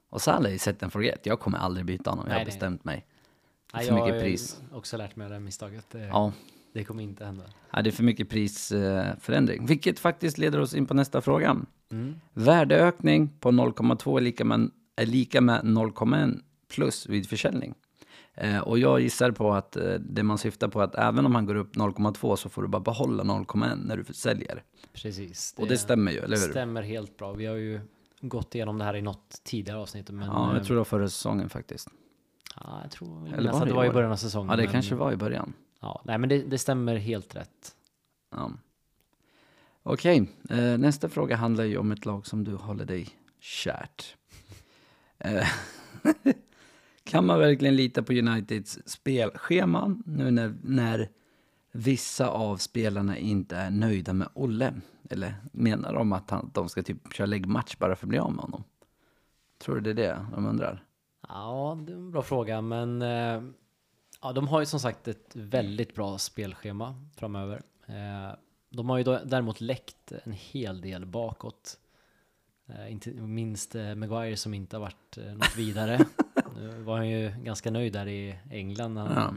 Och 0.09 0.21
Salah 0.21 0.53
är 0.53 0.57
set 0.57 0.83
and 0.83 0.91
forget. 0.93 1.25
Jag 1.25 1.39
kommer 1.39 1.57
aldrig 1.57 1.85
byta 1.85 2.09
honom, 2.09 2.25
jag 2.25 2.29
Nej, 2.29 2.33
har 2.39 2.45
nej. 2.45 2.45
bestämt 2.45 2.83
mig. 2.85 3.05
Nej, 3.73 3.85
för 3.85 3.93
jag 3.95 4.03
mycket 4.05 4.13
har 4.15 4.21
pris. 4.21 4.61
också 4.73 4.97
lärt 4.97 5.15
mig 5.15 5.29
det 5.29 5.39
misstaget. 5.39 5.85
Det, 5.91 5.99
Ja. 5.99 6.31
Det 6.73 6.83
kommer 6.83 7.03
inte 7.03 7.25
hända. 7.25 7.43
Ja, 7.71 7.81
det 7.81 7.89
är 7.89 7.91
för 7.91 8.03
mycket 8.03 8.29
prisförändring. 8.29 9.65
Vilket 9.65 9.99
faktiskt 9.99 10.37
leder 10.37 10.59
oss 10.59 10.73
in 10.73 10.85
på 10.85 10.93
nästa 10.93 11.21
fråga. 11.21 11.57
Mm. 11.91 12.15
Värdeökning 12.33 13.29
på 13.39 13.51
0,2 13.51 14.17
är 14.17 14.21
lika 14.21 14.45
med, 14.45 14.71
är 14.95 15.05
lika 15.05 15.41
med 15.41 15.61
0,1 15.61 16.39
plus 16.75 17.07
vid 17.09 17.29
försäljning. 17.29 17.73
Eh, 18.33 18.59
och 18.59 18.79
jag 18.79 18.99
gissar 19.01 19.31
på 19.31 19.53
att 19.53 19.75
eh, 19.75 19.93
det 19.93 20.23
man 20.23 20.37
syftar 20.37 20.67
på 20.67 20.79
är 20.79 20.83
att 20.83 20.95
även 20.95 21.25
om 21.25 21.31
man 21.33 21.45
går 21.45 21.55
upp 21.55 21.75
0,2 21.75 22.35
så 22.35 22.49
får 22.49 22.61
du 22.61 22.67
bara 22.67 22.79
behålla 22.81 23.23
0,1 23.23 23.75
när 23.87 23.97
du 23.97 24.13
säljer. 24.13 24.63
Precis. 24.93 25.55
Och 25.57 25.67
det 25.67 25.77
stämmer 25.77 26.11
ju, 26.11 26.17
eller 26.17 26.37
hur? 26.37 26.49
stämmer 26.49 26.81
helt 26.81 27.17
bra. 27.17 27.33
Vi 27.33 27.45
har 27.45 27.55
ju 27.55 27.79
gått 28.21 28.55
igenom 28.55 28.77
det 28.77 28.83
här 28.85 28.95
i 28.95 29.01
något 29.01 29.41
tidigare 29.43 29.79
avsnitt. 29.79 30.09
Men, 30.09 30.27
Ja, 30.27 30.49
eh, 30.51 30.57
jag 30.57 30.65
tror 30.65 30.75
det 30.75 30.79
var 30.79 30.85
förra 30.85 31.09
säsongen 31.09 31.49
faktiskt. 31.49 31.87
ja, 32.55 32.79
jag 32.83 32.91
tror 32.91 33.33
Eller 33.33 33.49
att 33.51 33.59
det 33.59 33.65
det 33.65 33.73
var 33.73 33.85
i 33.85 33.89
början 33.89 34.11
av 34.11 34.15
säsongen. 34.15 34.49
Ja, 34.49 34.55
det 34.55 34.63
men- 34.63 34.71
kanske 34.71 34.95
var 34.95 35.11
i 35.11 35.15
början. 35.15 35.53
Ja, 35.79 36.01
nej, 36.05 36.17
men 36.17 36.29
det, 36.29 36.43
det 36.43 36.57
stämmer 36.57 36.95
helt 36.95 37.35
rätt. 37.35 37.75
Ja. 38.31 38.51
Okej, 39.83 40.29
eh, 40.49 40.77
nästa 40.77 41.09
fråga 41.09 41.35
handlar 41.35 41.63
ju 41.63 41.77
om 41.77 41.91
ett 41.91 42.05
lag 42.05 42.27
som 42.27 42.43
du 42.43 42.55
håller 42.55 42.85
dig 42.85 43.09
kärt. 43.39 44.15
Eh, 45.17 45.47
kan 47.03 47.25
man 47.25 47.39
verkligen 47.39 47.75
lita 47.75 48.03
på 48.03 48.13
Uniteds 48.13 48.79
spelschema 48.85 49.97
nu 50.05 50.31
när, 50.31 50.55
när 50.63 51.09
vissa 51.71 52.29
av 52.29 52.57
spelarna 52.57 53.17
inte 53.17 53.55
är 53.55 53.69
nöjda 53.69 54.13
med 54.13 54.27
Olle? 54.33 54.73
Eller 55.09 55.35
menar 55.51 55.93
de 55.93 56.13
att 56.13 56.29
han, 56.29 56.51
de 56.53 56.69
ska 56.69 56.83
typ 56.83 57.13
köra 57.13 57.27
läggmatch 57.27 57.77
bara 57.77 57.95
för 57.95 58.05
att 58.05 58.09
bli 58.09 58.19
av 58.19 58.31
med 58.31 58.43
honom? 58.43 58.63
Tror 59.57 59.75
du 59.75 59.81
det 59.81 60.05
är 60.05 60.15
det 60.15 60.25
de 60.35 60.45
undrar? 60.45 60.83
Ja, 61.27 61.77
det 61.85 61.91
är 61.91 61.95
en 61.97 62.11
bra 62.11 62.21
fråga, 62.21 62.61
men 62.61 63.01
eh, 63.01 63.41
ja, 64.21 64.33
de 64.33 64.47
har 64.47 64.59
ju 64.59 64.65
som 64.65 64.79
sagt 64.79 65.07
ett 65.07 65.31
väldigt 65.35 65.95
bra 65.95 66.17
spelschema 66.17 67.03
framöver. 67.15 67.61
Eh, 67.85 68.35
de 68.69 68.89
har 68.89 68.97
ju 68.97 69.03
däremot 69.03 69.61
läckt 69.61 70.11
en 70.23 70.31
hel 70.31 70.81
del 70.81 71.05
bakåt. 71.05 71.79
Eh, 72.67 72.91
inte 72.91 73.09
minst 73.11 73.75
eh, 73.75 73.95
Maguire 73.95 74.37
som 74.37 74.53
inte 74.53 74.75
har 74.75 74.81
varit 74.81 75.17
något 75.17 75.55
vidare. 75.57 76.05
Nu 76.55 76.81
var 76.83 76.97
han 76.97 77.09
ju 77.09 77.29
ganska 77.43 77.71
nöjd 77.71 77.93
där 77.93 78.07
i 78.07 78.35
England 78.51 78.93
när 78.93 79.05
han 79.05 79.15
Ja. 79.15 79.33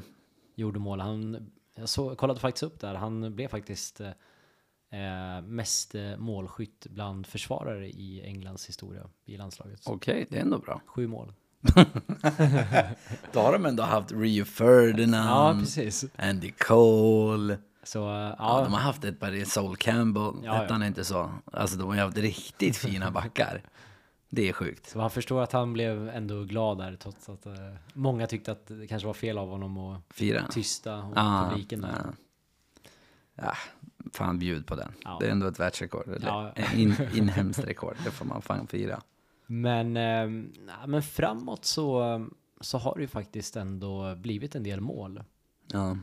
gjorde 0.55 0.79
mål. 0.79 1.01
Han, 1.01 1.51
jag 1.75 1.89
så, 1.89 2.15
kollade 2.15 2.41
faktiskt 2.41 2.63
upp 2.63 2.81
där, 2.81 2.95
han 2.95 3.35
blev 3.35 3.49
faktiskt 3.49 4.01
eh, 4.01 5.43
mest 5.43 5.95
målskytt 6.19 6.87
bland 6.91 7.27
försvarare 7.27 7.89
i 7.89 8.23
Englands 8.25 8.69
historia 8.69 9.09
i 9.25 9.37
landslaget. 9.37 9.81
Okej, 9.87 10.27
det 10.31 10.37
är 10.37 10.43
ändå 10.43 10.59
bra. 10.59 10.81
Sju 10.87 11.07
mål. 11.07 11.33
Då 13.33 13.41
har 13.41 13.53
de 13.53 13.67
ändå 13.67 13.83
haft 13.83 14.13
Rio 14.13 14.45
Ferdinand, 14.45 15.29
Ja, 15.31 15.57
precis. 15.61 16.05
Andy 16.17 16.51
Cole. 16.53 17.59
Så 17.83 17.99
eh, 18.09 18.11
Ja, 18.15 18.35
ja, 18.39 18.61
de 18.65 18.73
har 18.73 18.81
haft 18.81 19.05
ett 19.05 19.21
par, 19.21 19.45
Sol 19.45 19.77
Campbell, 19.77 20.33
Ja, 20.45 20.53
hette 20.53 20.65
ja. 20.69 20.73
han 20.73 20.83
inte 20.83 21.05
så? 21.05 21.31
Alltså 21.53 21.77
de 21.77 21.89
har 21.89 21.95
ju 21.95 22.01
haft 22.01 22.17
riktigt 22.17 22.77
fina 22.77 23.11
backar. 23.11 23.63
Det 24.33 24.49
är 24.49 24.53
sjukt. 24.53 24.91
så 24.91 24.99
man 24.99 25.11
förstår 25.11 25.43
att 25.43 25.53
han 25.53 25.73
blev 25.73 26.09
ändå 26.09 26.45
glad 26.45 26.79
där 26.79 26.97
trots 26.97 27.29
att 27.29 27.47
eh, 27.47 27.53
många 27.93 28.27
tyckte 28.27 28.53
att 28.53 28.67
det 28.67 28.87
kanske 28.87 29.07
var 29.07 29.15
fel 29.15 29.39
av 29.39 29.49
honom 29.49 29.79
att 29.79 30.03
Fyra. 30.15 30.43
tysta 30.51 30.97
och 30.99 31.13
Ja, 31.17 31.49
publiken 31.51 31.81
där. 31.81 31.89
ja. 32.05 32.13
Ja, 33.35 33.53
fan 34.13 34.39
bjud 34.39 34.67
på 34.67 34.75
den. 34.75 34.93
Ja. 35.05 35.17
Det 35.21 35.27
är 35.27 35.31
ändå 35.31 35.47
ett 35.47 35.61
världsrekord. 35.61 36.09
Eller 36.09 36.27
Ja. 36.27 36.53
in, 36.75 36.95
inhemskt 37.15 37.65
rekord. 37.65 37.97
Det 38.05 38.11
får 38.11 38.25
man 38.25 38.43
fan 38.43 38.67
fira. 38.67 39.01
Men, 39.53 39.97
eh, 39.97 40.29
men 40.87 41.03
framåt 41.03 41.65
så, 41.65 42.27
så 42.61 42.79
har 42.79 42.95
det 42.95 43.01
ju 43.01 43.09
faktiskt 43.09 43.57
ändå 43.57 44.17
blivit 44.17 44.55
en 44.55 44.63
del 44.63 44.81
mål. 44.81 45.23
Ja. 45.73 45.99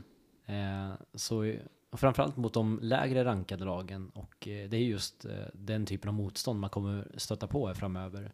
Eh, 0.46 0.92
så 1.14 1.54
och 1.90 2.00
framförallt 2.00 2.36
mot 2.36 2.52
de 2.52 2.78
lägre 2.82 3.24
rankade 3.24 3.64
lagen 3.64 4.08
och 4.08 4.48
eh, 4.48 4.68
det 4.68 4.76
är 4.76 4.80
just 4.80 5.24
eh, 5.24 5.32
den 5.52 5.86
typen 5.86 6.08
av 6.08 6.14
motstånd 6.14 6.60
man 6.60 6.70
kommer 6.70 7.08
stöta 7.16 7.46
på 7.46 7.74
framöver. 7.74 8.32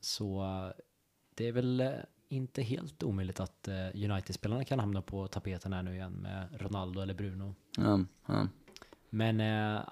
Så 0.00 0.42
eh, 0.42 0.82
det 1.34 1.48
är 1.48 1.52
väl 1.52 1.92
inte 2.28 2.62
helt 2.62 3.02
omöjligt 3.02 3.40
att 3.40 3.68
United-spelarna 3.94 4.64
kan 4.64 4.78
hamna 4.78 5.02
på 5.02 5.28
tapeten 5.28 5.72
här 5.72 5.82
nu 5.82 5.94
igen 5.94 6.12
med 6.12 6.48
Ronaldo 6.60 7.00
eller 7.00 7.14
Bruno. 7.14 7.54
Ja, 7.76 8.00
ja. 8.26 8.48
Men 9.10 9.38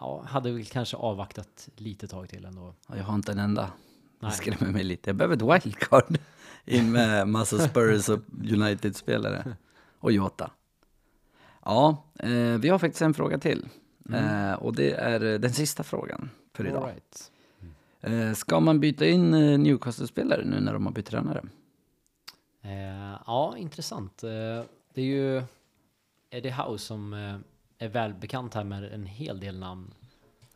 ja, 0.01 0.25
hade 0.27 0.53
väl 0.53 0.65
kanske 0.65 0.97
avvaktat 0.97 1.69
lite 1.77 2.09
tag 2.09 2.29
till 2.29 2.45
ändå. 2.45 2.75
Ja, 2.89 2.97
Jag 2.97 3.05
har 3.05 3.15
inte 3.15 3.33
en 3.33 3.39
enda. 3.39 3.73
Det 4.21 4.31
skrämmer 4.31 4.73
mig 4.73 4.85
lite. 4.85 5.11
Jag 5.11 5.17
behöver 5.17 5.37
ett 5.37 5.65
wildcard. 5.65 6.19
In 6.65 6.93
med 6.93 7.29
massa 7.29 7.59
Spurs 7.69 8.09
och 8.09 8.21
United-spelare. 8.53 9.57
Och 9.99 10.13
Jota. 10.13 10.51
Ja, 11.65 12.05
eh, 12.19 12.31
vi 12.33 12.69
har 12.69 12.79
faktiskt 12.79 13.03
en 13.03 13.15
fråga 13.15 13.39
till. 13.39 13.69
Eh, 14.13 14.53
och 14.53 14.75
det 14.75 14.93
är 14.93 15.25
eh, 15.25 15.39
den 15.39 15.53
sista 15.53 15.83
frågan 15.83 16.31
för 16.55 16.67
idag. 16.67 16.83
All 16.83 16.89
right. 16.89 17.31
Eh, 18.01 18.35
ska 18.35 18.61
man 18.61 18.81
byta 18.81 19.07
in 19.07 19.35
eh, 19.35 19.59
Newcastle-spelare 19.59 20.45
nu 20.45 20.61
när 20.61 20.73
de 20.73 20.87
har 20.87 20.93
bytt 20.93 21.07
tränare? 21.07 21.43
Eh, 22.63 23.21
ja, 23.27 23.55
intressant. 23.57 24.23
Eh, 24.23 24.31
det 24.95 25.01
är 25.01 25.07
ju 25.07 25.43
Eddie 26.31 26.51
Howe 26.51 26.79
som 26.79 27.13
eh, 27.13 27.37
är 27.79 27.89
välbekant 27.89 28.55
här 28.55 28.65
med 28.65 28.85
en 28.85 29.07
hel 29.07 29.41
del 29.41 29.59
namn. 29.59 29.95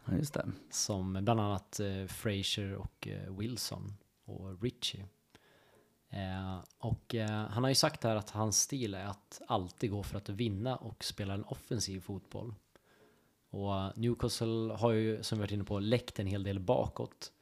Ja, 0.04 0.16
just 0.16 0.34
det. 0.34 0.52
Som 0.70 1.12
bland 1.12 1.40
annat 1.40 1.80
eh, 1.80 2.06
Fraser 2.06 2.74
och 2.74 3.08
eh, 3.08 3.36
Wilson 3.36 3.96
och 4.24 4.62
Richie. 4.62 5.06
Eh, 6.08 6.58
och 6.78 7.14
eh, 7.14 7.30
han 7.30 7.62
har 7.62 7.68
ju 7.68 7.74
sagt 7.74 8.04
här 8.04 8.16
att 8.16 8.30
hans 8.30 8.60
stil 8.60 8.94
är 8.94 9.04
att 9.04 9.42
alltid 9.48 9.90
gå 9.90 10.02
för 10.02 10.16
att 10.16 10.28
vinna 10.28 10.76
och 10.76 11.04
spela 11.04 11.34
en 11.34 11.44
offensiv 11.44 12.00
fotboll. 12.00 12.54
Och 13.50 13.76
eh, 13.76 13.90
Newcastle 13.96 14.74
har 14.74 14.92
ju, 14.92 15.22
som 15.22 15.38
vi 15.38 15.40
varit 15.40 15.52
inne 15.52 15.64
på, 15.64 15.78
läckt 15.78 16.18
en 16.18 16.26
hel 16.26 16.42
del 16.42 16.60
bakåt. 16.60 17.32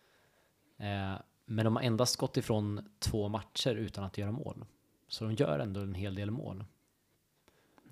Eh, 0.76 1.14
men 1.44 1.64
de 1.64 1.76
har 1.76 1.82
endast 1.82 2.16
gått 2.16 2.36
ifrån 2.36 2.88
två 2.98 3.28
matcher 3.28 3.74
utan 3.74 4.04
att 4.04 4.18
göra 4.18 4.32
mål. 4.32 4.64
Så 5.08 5.24
de 5.24 5.34
gör 5.34 5.58
ändå 5.58 5.80
en 5.80 5.94
hel 5.94 6.14
del 6.14 6.30
mål. 6.30 6.64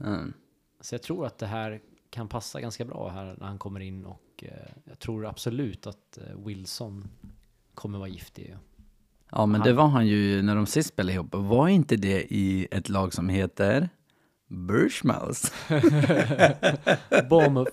Mm. 0.00 0.32
Så 0.80 0.94
jag 0.94 1.02
tror 1.02 1.26
att 1.26 1.38
det 1.38 1.46
här 1.46 1.80
kan 2.10 2.28
passa 2.28 2.60
ganska 2.60 2.84
bra 2.84 3.08
här 3.08 3.36
när 3.38 3.46
han 3.46 3.58
kommer 3.58 3.80
in 3.80 4.04
och 4.04 4.22
eh, 4.42 4.72
jag 4.84 4.98
tror 4.98 5.26
absolut 5.26 5.86
att 5.86 6.18
eh, 6.18 6.38
Wilson 6.46 7.08
kommer 7.74 7.98
vara 7.98 8.08
giftig. 8.08 8.56
Ja, 9.30 9.46
men 9.46 9.60
Han- 9.60 9.68
det 9.68 9.74
var 9.74 9.86
han 9.88 10.06
ju 10.06 10.42
när 10.42 10.56
de 10.56 10.66
sist 10.66 10.88
spelade 10.88 11.12
ihop. 11.14 11.26
Var 11.34 11.68
inte 11.68 11.96
det 11.96 12.34
i 12.34 12.68
ett 12.70 12.88
lag 12.88 13.14
som 13.14 13.28
heter 13.28 13.88
Bushmouth? 14.46 15.52
Bournemouth 17.30 17.72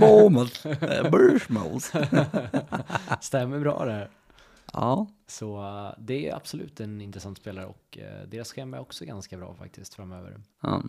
Bournemouth. 0.00 0.66
Eh, 0.66 1.10
Bushmouth. 1.10 1.96
stämmer 3.20 3.60
bra 3.60 3.84
där. 3.84 4.10
Ja, 4.72 5.06
Så 5.26 5.62
det 5.98 6.28
är 6.28 6.34
absolut 6.36 6.80
en 6.80 7.00
intressant 7.00 7.38
spelare 7.38 7.66
och 7.66 7.98
deras 8.28 8.52
schema 8.52 8.76
är 8.76 8.80
också 8.80 9.04
ganska 9.04 9.36
bra 9.36 9.54
faktiskt 9.54 9.94
framöver. 9.94 10.40
ja. 10.62 10.82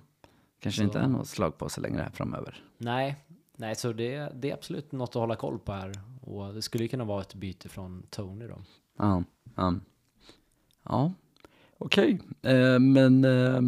Kanske 0.59 0.79
Så- 0.79 0.83
inte 0.83 0.99
är 0.99 1.07
något 1.07 1.27
slag 1.27 1.57
på 1.57 1.69
sig 1.69 1.83
längre 1.83 2.01
här 2.01 2.09
framöver. 2.09 2.63
Nej, 2.77 3.15
nej 3.57 3.75
så 3.75 3.93
det, 3.93 4.31
det 4.35 4.49
är 4.49 4.53
absolut 4.53 4.91
något 4.91 5.09
att 5.09 5.13
hålla 5.13 5.35
koll 5.35 5.59
på 5.59 5.71
här. 5.71 5.91
Och 6.21 6.53
det 6.53 6.61
skulle 6.61 6.83
ju 6.83 6.87
kunna 6.87 7.03
vara 7.03 7.21
ett 7.21 7.33
byte 7.35 7.69
från 7.69 8.03
Tony 8.09 8.47
då. 8.47 8.55
Ja, 8.97 9.23
ja. 9.55 9.73
ja. 10.83 11.13
okej. 11.77 12.21
Eh, 12.41 12.79
men 12.79 13.25
eh, 13.25 13.61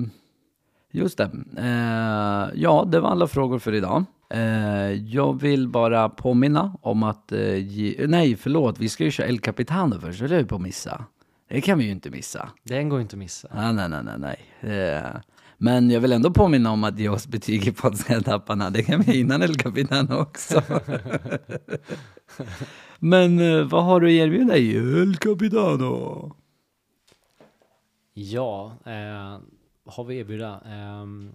just 0.91 1.17
det. 1.17 1.31
Eh, 1.57 2.59
ja, 2.61 2.85
det 2.91 2.99
var 2.99 3.09
alla 3.09 3.27
frågor 3.27 3.59
för 3.59 3.73
idag. 3.73 4.03
Eh, 4.29 4.91
jag 4.91 5.41
vill 5.41 5.67
bara 5.67 6.09
påminna 6.09 6.77
om 6.81 7.03
att... 7.03 7.31
Eh, 7.31 7.55
ge, 7.67 8.07
nej, 8.07 8.35
förlåt. 8.35 8.79
Vi 8.79 8.89
ska 8.89 9.03
ju 9.03 9.11
köra 9.11 9.27
El 9.27 9.39
Capitano 9.39 9.99
först. 9.99 10.19
Det 10.19 10.25
är 10.25 10.29
vi 10.39 10.45
på 10.45 10.55
att 10.55 10.61
missa. 10.61 11.05
Det 11.47 11.61
kan 11.61 11.77
vi 11.77 11.85
ju 11.85 11.91
inte 11.91 12.09
missa. 12.09 12.49
Den 12.63 12.89
går 12.89 13.01
inte 13.01 13.15
att 13.15 13.19
missa. 13.19 13.47
Nej, 13.55 13.89
nej, 13.89 14.03
nej, 14.03 14.15
nej. 14.17 14.45
Eh, 15.61 15.65
men 15.65 15.89
jag 15.89 16.01
vill 16.01 16.11
ändå 16.11 16.31
påminna 16.31 16.71
om 16.71 16.83
att 16.83 16.99
ge 16.99 17.09
oss 17.09 17.27
betyg 17.27 17.67
i 17.67 17.71
podcastatapparna. 17.71 18.69
Det 18.69 18.83
kan 18.83 19.01
vi 19.01 19.19
innan 19.19 19.41
El 19.41 19.57
Capitano 19.57 20.15
också. 20.15 20.63
Men 22.99 23.39
eh, 23.39 23.63
vad 23.63 23.83
har 23.83 23.99
du 23.99 24.07
att 24.07 24.11
erbjuda 24.11 24.57
i 24.57 24.75
El 24.75 25.17
Capitano? 25.17 26.35
Ja, 28.13 28.77
eh, 28.85 29.39
har 29.85 30.03
vi 30.03 30.17
erbjuda? 30.17 30.61
Ehm, 30.65 31.31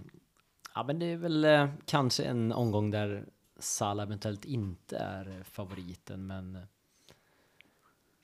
ja, 0.75 0.85
men 0.85 0.99
det 0.99 1.07
är 1.07 1.17
väl 1.17 1.45
eh, 1.45 1.69
kanske 1.87 2.25
en 2.25 2.53
omgång 2.53 2.91
där 2.91 3.25
Salah 3.59 4.07
eventuellt 4.07 4.45
inte 4.45 4.97
är 4.97 5.43
favoriten, 5.45 6.27
men 6.27 6.57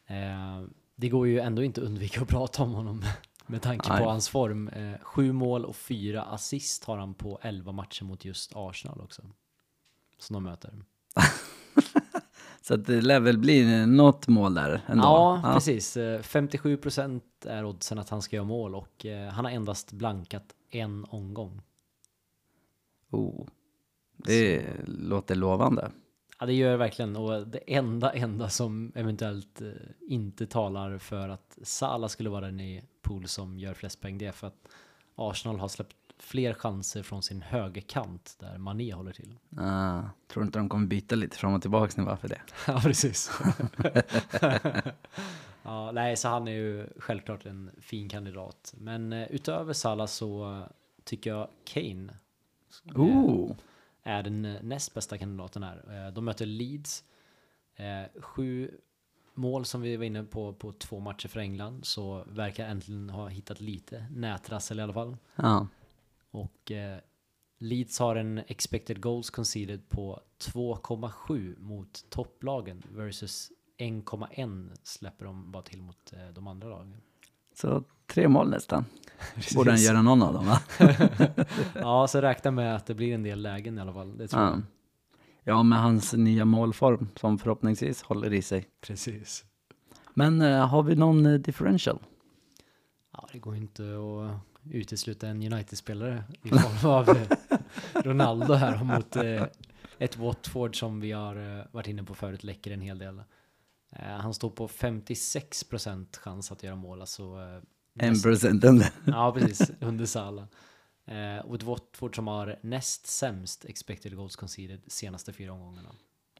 eh, 0.06 0.62
det 0.96 1.08
går 1.08 1.28
ju 1.28 1.40
ändå 1.40 1.62
inte 1.62 1.80
att 1.80 1.86
undvika 1.86 2.20
att 2.20 2.28
prata 2.28 2.62
om 2.62 2.72
honom 2.72 3.04
med 3.52 3.62
tanke 3.62 3.88
Nej. 3.88 4.02
på 4.02 4.10
hans 4.10 4.28
form. 4.28 4.68
Eh, 4.68 4.98
sju 5.02 5.32
mål 5.32 5.64
och 5.64 5.76
fyra 5.76 6.22
assist 6.22 6.84
har 6.84 6.98
han 6.98 7.14
på 7.14 7.38
elva 7.42 7.72
matcher 7.72 8.04
mot 8.04 8.24
just 8.24 8.52
Arsenal 8.54 9.00
också. 9.00 9.22
Som 10.18 10.34
de 10.34 10.42
möter. 10.42 10.84
Så 12.62 12.74
att 12.74 12.86
det 12.86 13.00
lär 13.00 13.20
väl 13.20 13.38
bli 13.38 13.86
något 13.86 14.28
mål 14.28 14.54
där 14.54 14.80
ändå. 14.86 15.04
Ja, 15.04 15.50
precis. 15.54 15.96
Eh, 15.96 16.20
57% 16.20 17.20
är 17.46 17.64
oddsen 17.64 17.98
att 17.98 18.08
han 18.08 18.22
ska 18.22 18.36
göra 18.36 18.46
mål 18.46 18.74
och 18.74 19.06
eh, 19.06 19.28
han 19.28 19.44
har 19.44 19.52
endast 19.52 19.92
blankat 19.92 20.54
en 20.70 21.06
omgång. 21.08 21.62
Oh. 23.10 23.46
Det 24.16 24.66
låter 24.86 25.34
lovande. 25.34 25.90
Ja, 26.42 26.46
det 26.46 26.52
gör 26.52 26.70
det 26.70 26.76
verkligen. 26.76 27.16
Och 27.16 27.46
det 27.46 27.74
enda, 27.76 28.12
enda 28.12 28.48
som 28.48 28.92
eventuellt 28.94 29.60
eh, 29.60 29.68
inte 30.00 30.46
talar 30.46 30.98
för 30.98 31.28
att 31.28 31.58
Salah 31.62 32.08
skulle 32.08 32.30
vara 32.30 32.46
den 32.46 32.60
i 32.60 32.84
pool 33.02 33.28
som 33.28 33.58
gör 33.58 33.74
flest 33.74 34.00
poäng, 34.00 34.18
det 34.18 34.26
är 34.26 34.32
för 34.32 34.46
att 34.46 34.68
Arsenal 35.14 35.60
har 35.60 35.68
släppt 35.68 35.96
fler 36.18 36.54
chanser 36.54 37.02
från 37.02 37.22
sin 37.22 37.42
högerkant 37.42 38.36
där 38.38 38.58
Mané 38.58 38.92
håller 38.92 39.12
till. 39.12 39.38
Ah, 39.58 40.02
tror 40.28 40.44
inte 40.44 40.58
de 40.58 40.68
kommer 40.68 40.86
byta 40.86 41.14
lite 41.14 41.36
fram 41.36 41.54
och 41.54 41.62
tillbaka 41.62 41.92
nu 41.96 42.04
varför 42.04 42.28
det? 42.28 42.40
Ja, 42.66 42.80
precis. 42.80 43.30
ja, 45.62 45.92
nej, 45.92 46.16
så 46.16 46.28
han 46.28 46.48
är 46.48 46.52
ju 46.52 46.86
självklart 46.96 47.46
en 47.46 47.70
fin 47.80 48.08
kandidat. 48.08 48.74
Men 48.78 49.12
eh, 49.12 49.26
utöver 49.30 49.72
Salah 49.72 50.06
så 50.06 50.62
tycker 51.04 51.30
jag 51.30 51.48
Kane 51.64 52.12
Oh. 52.94 53.52
Är 54.02 54.22
den 54.22 54.42
näst 54.62 54.94
bästa 54.94 55.18
kandidaten 55.18 55.62
här. 55.62 56.06
Eh, 56.06 56.12
De 56.12 56.24
möter 56.24 56.46
Leeds. 56.46 57.04
Eh, 57.76 58.20
Sju 58.20 58.70
mål 59.34 59.64
som 59.64 59.80
vi 59.80 59.96
var 59.96 60.04
inne 60.04 60.22
på 60.24 60.52
på 60.52 60.72
två 60.72 61.00
matcher 61.00 61.28
för 61.28 61.40
England 61.40 61.84
så 61.86 62.24
verkar 62.26 62.66
äntligen 62.68 63.10
ha 63.10 63.28
hittat 63.28 63.60
lite 63.60 64.06
nätrassel 64.10 64.78
i 64.78 64.82
alla 64.82 64.92
fall. 64.92 65.16
Ja. 65.36 65.66
Och 66.30 66.70
eh, 66.70 66.98
Leeds 67.58 67.98
har 67.98 68.16
en 68.16 68.38
expected 68.38 69.00
goals 69.00 69.30
conceded 69.30 69.88
på 69.88 70.20
2,7 70.38 71.58
mot 71.60 72.04
topplagen 72.10 72.82
versus 72.90 73.52
1,1 73.78 74.70
släpper 74.82 75.24
de 75.24 75.52
bara 75.52 75.62
till 75.62 75.82
mot 75.82 76.12
de 76.34 76.46
andra 76.46 76.68
lagen. 76.68 76.96
Så 77.54 77.84
tre 78.12 78.28
mål 78.28 78.50
nästan. 78.50 78.84
Borde 79.54 79.70
han 79.70 79.80
göra 79.80 80.02
någon 80.02 80.22
av 80.22 80.34
dem 80.34 80.46
va? 80.46 80.60
ja, 81.74 82.06
så 82.08 82.20
räkna 82.20 82.50
med 82.50 82.76
att 82.76 82.86
det 82.86 82.94
blir 82.94 83.14
en 83.14 83.22
del 83.22 83.42
lägen 83.42 83.78
i 83.78 83.80
alla 83.80 83.92
fall. 83.92 84.18
Det 84.18 84.28
tror 84.28 84.42
Ja. 84.42 84.48
jag. 84.50 84.62
ja, 85.56 85.62
med 85.62 85.78
hans 85.82 86.12
nya 86.12 86.44
målform 86.44 87.08
som 87.16 87.38
förhoppningsvis 87.38 88.02
håller 88.02 88.32
i 88.32 88.42
sig. 88.42 88.66
Precis. 88.80 89.44
Men 90.14 90.40
eh, 90.42 90.66
har 90.68 90.82
vi 90.82 90.94
någon 90.96 91.26
eh, 91.26 91.34
differential? 91.38 91.98
Ja, 93.12 93.28
det 93.32 93.38
går 93.38 93.56
inte 93.56 93.82
att 93.82 94.40
utesluta 94.72 95.28
en 95.28 95.52
United-spelare 95.52 96.24
i 96.42 96.48
form 96.48 96.90
av 96.90 97.08
eh, 97.08 97.26
Ronaldo 98.02 98.54
här 98.54 98.84
mot 98.84 99.16
eh, 99.16 99.44
ett 99.98 100.16
Watford 100.16 100.78
som 100.78 101.00
vi 101.00 101.12
har 101.12 101.58
eh, 101.58 101.64
varit 101.72 101.86
inne 101.86 102.02
på 102.02 102.14
förut 102.14 102.44
läcker 102.44 102.70
en 102.70 102.80
hel 102.80 102.98
del. 102.98 103.18
Eh, 103.96 104.04
Han 104.06 104.34
står 104.34 104.50
på 104.50 104.68
56% 104.68 106.06
chans 106.18 106.52
att 106.52 106.62
göra 106.62 106.76
mål, 106.76 107.00
alltså 107.00 107.36
En 107.98 108.20
procent 108.22 108.64
under. 108.64 108.90
Ja, 109.04 109.32
precis. 109.38 109.70
Under 109.80 110.06
Salah. 110.06 110.44
Eh, 111.06 111.44
och 111.44 111.62
Watford 111.62 112.16
som 112.16 112.26
har 112.26 112.56
näst 112.62 113.06
sämst 113.06 113.64
expected 113.64 114.16
goals 114.16 114.36
conceded 114.36 114.80
senaste 114.86 115.32
fyra 115.32 115.52
omgångarna. 115.52 115.88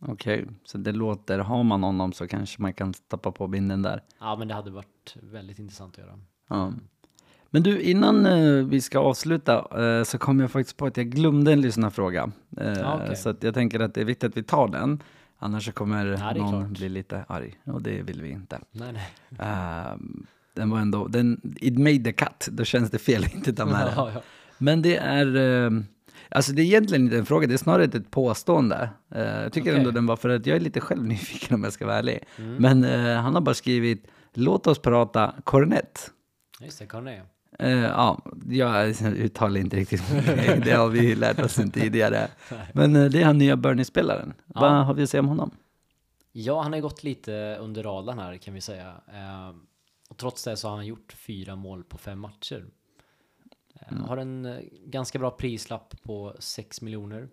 Okej, 0.01 0.47
så 0.65 0.79
det 0.79 0.93
låter, 0.93 1.39
har 1.39 1.63
man 1.63 1.83
honom 1.83 2.13
så 2.13 2.27
kanske 2.27 2.63
man 2.63 2.73
kan 2.73 2.93
tappa 2.93 3.33
på 3.33 3.47
binden 3.49 3.83
där. 3.83 4.03
Ja, 4.21 4.37
men 4.37 4.49
det 4.49 4.55
hade 4.55 4.71
varit 4.71 5.17
väldigt 5.23 5.59
intressant 5.59 5.95
att 5.95 5.99
göra. 6.05 6.19
Ja. 6.49 6.73
Men 7.51 7.63
du, 7.63 7.81
innan 7.81 8.27
eh, 8.27 8.65
vi 8.65 8.81
ska 8.81 8.99
avsluta 8.99 9.83
eh, 9.85 10.05
så 10.05 10.19
kom 10.19 10.41
jag 10.41 10.51
faktiskt 10.51 10.77
på 10.77 10.87
att 10.87 10.97
jag 10.97 11.07
glömde 11.07 11.53
en 11.53 11.61
lyssnarfråga. 11.61 12.33
Eh, 12.57 12.73
Ja, 12.73 13.01
okej. 13.03 13.17
Så 13.17 13.35
jag 13.41 13.55
tänker 13.55 13.81
att 13.81 13.95
det 13.95 14.01
är 14.01 14.05
viktigt 14.05 14.29
att 14.31 14.37
vi 14.37 14.43
tar 14.43 14.69
den. 14.69 15.03
Annars 15.39 15.65
så 15.65 15.73
kommer 15.73 16.07
är 16.07 16.35
någon 16.35 16.51
klart. 16.51 16.69
bli 16.79 16.89
lite 16.89 17.25
arg 17.29 17.55
och 17.65 17.83
det 17.83 18.03
vill 18.03 18.23
vi 18.23 18.31
inte. 18.31 18.61
Nej, 18.71 18.93
nej. 18.93 19.09
Ehm, 20.55 20.61
den 20.61 20.71
var 20.71 20.79
ändå, 20.79 21.07
den, 21.09 21.41
it 21.61 21.79
made 21.79 21.99
the 22.05 22.13
cut, 22.13 22.49
då 22.51 22.65
känns 22.65 22.91
det 22.91 22.99
fel 22.99 23.25
att 23.25 23.35
inte 23.35 23.53
ta 23.53 23.65
med 23.67 23.75
den. 23.87 23.93
Ja, 23.97 24.11
ja. 24.15 24.23
Men 24.59 24.83
det 24.83 24.97
är, 24.97 25.37
eh, 25.37 25.71
alltså 26.29 26.53
det 26.53 26.63
är 26.63 26.65
egentligen 26.65 27.05
inte 27.05 27.19
en 27.19 27.27
fråga, 27.27 27.47
det 27.47 27.55
är 27.55 27.59
snarare 27.59 27.85
ett 27.85 28.11
påstående. 28.11 28.91
Eh, 29.15 29.23
jag 29.23 29.53
tycker 29.53 29.71
Okej. 29.71 29.79
ändå 29.79 29.91
den 29.91 30.07
var, 30.07 30.17
för 30.17 30.29
att 30.29 30.47
jag 30.47 30.57
är 30.57 30.61
lite 30.61 30.81
själv 30.81 31.05
nyfiken 31.07 31.55
om 31.55 31.65
jag 31.65 31.73
ska 31.73 31.87
vara 31.87 31.97
ärlig. 31.97 32.25
Mm. 32.39 32.57
Men 32.57 32.85
eh, 32.85 33.23
han 33.23 33.35
har 33.35 33.41
bara 33.41 33.55
skrivit, 33.55 34.07
låt 34.35 34.67
oss 34.67 34.79
prata 34.79 35.35
kornett. 35.45 36.11
Just 36.61 36.79
det, 36.79 36.87
Carné. 36.87 37.21
Eh, 37.59 37.71
ja, 37.71 38.25
jag 38.49 38.89
uttalar 39.03 39.61
inte 39.61 39.77
riktigt 39.77 40.03
det 40.65 40.73
har 40.73 40.89
vi 40.89 41.15
lärt 41.15 41.41
oss 41.41 41.53
sen 41.53 41.71
tidigare. 41.71 42.29
Men 42.73 42.97
eh, 42.97 43.05
det 43.05 43.21
är 43.21 43.25
han 43.25 43.39
nya 43.39 43.57
Burnley-spelaren. 43.57 44.35
Ja. 44.47 44.61
Vad 44.61 44.73
har 44.73 44.95
vi 44.95 45.03
att 45.03 45.11
säga 45.11 45.21
om 45.21 45.29
honom? 45.29 45.51
Ja, 46.33 46.63
han 46.63 46.73
har 46.73 46.81
gått 46.81 47.03
lite 47.05 47.57
under 47.61 47.83
radarn 47.83 48.19
här 48.19 48.37
kan 48.37 48.55
vi 48.55 48.61
säga. 48.61 48.87
Eh, 48.89 49.55
och 50.13 50.19
trots 50.19 50.45
det 50.45 50.57
så 50.57 50.69
har 50.69 50.77
han 50.77 50.87
gjort 50.87 51.13
fyra 51.13 51.57
mål 51.57 51.85
på 51.85 51.99
fem 51.99 52.19
matcher. 52.19 52.67
Eh, 53.75 53.97
Har 53.97 54.17
en 54.17 54.47
eh, 54.47 54.61
ganska 54.85 55.19
bra 55.19 55.31
prislapp 55.31 56.03
på 56.03 56.37
6 56.39 56.81
miljoner. 56.81 57.29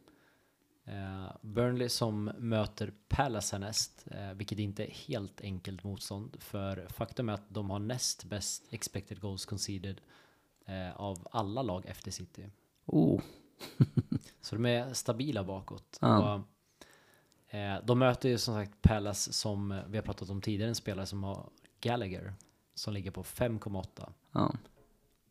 Eh, 0.86 1.32
Burnley 1.42 1.90
som 1.90 2.24
möter 2.38 2.94
Palace 3.08 3.56
härnäst, 3.56 4.08
eh, 4.12 4.34
vilket 4.34 4.60
inte 4.60 4.86
är 4.86 4.92
helt 4.92 5.42
enkelt 5.42 5.84
motstånd. 5.84 6.38
För 6.40 6.88
faktum 6.90 7.30
är 7.30 7.34
att 7.34 7.50
de 7.50 7.70
har 7.70 7.80
näst 7.80 8.24
bäst 8.24 8.68
expected 8.70 9.20
goals 9.20 9.46
conceded 9.46 10.02
eh, 10.66 10.96
av 10.96 11.28
alla 11.32 11.62
lag 11.62 11.86
efter 11.86 12.12
City. 12.12 12.50
Oh, 12.86 13.22
Så 14.42 14.56
de 14.56 14.66
är 14.66 14.94
stabila 14.94 15.44
bakåt. 15.44 15.98
Ja. 16.02 16.34
Och, 16.34 16.42
de 17.84 18.00
möter 18.00 18.30
ju 18.30 18.38
som 18.38 18.54
sagt 18.54 18.82
Palace 18.82 19.34
som 19.34 19.82
vi 19.88 19.98
har 19.98 20.04
pratat 20.04 20.30
om 20.30 20.42
tidigare, 20.42 20.70
en 20.70 20.76
spelare 20.76 21.06
som 21.06 21.24
har 21.24 21.50
Gallagher 21.82 22.34
som 22.80 22.94
ligger 22.94 23.12
på 23.12 23.24
5,8. 23.24 24.10
ja. 24.32 24.54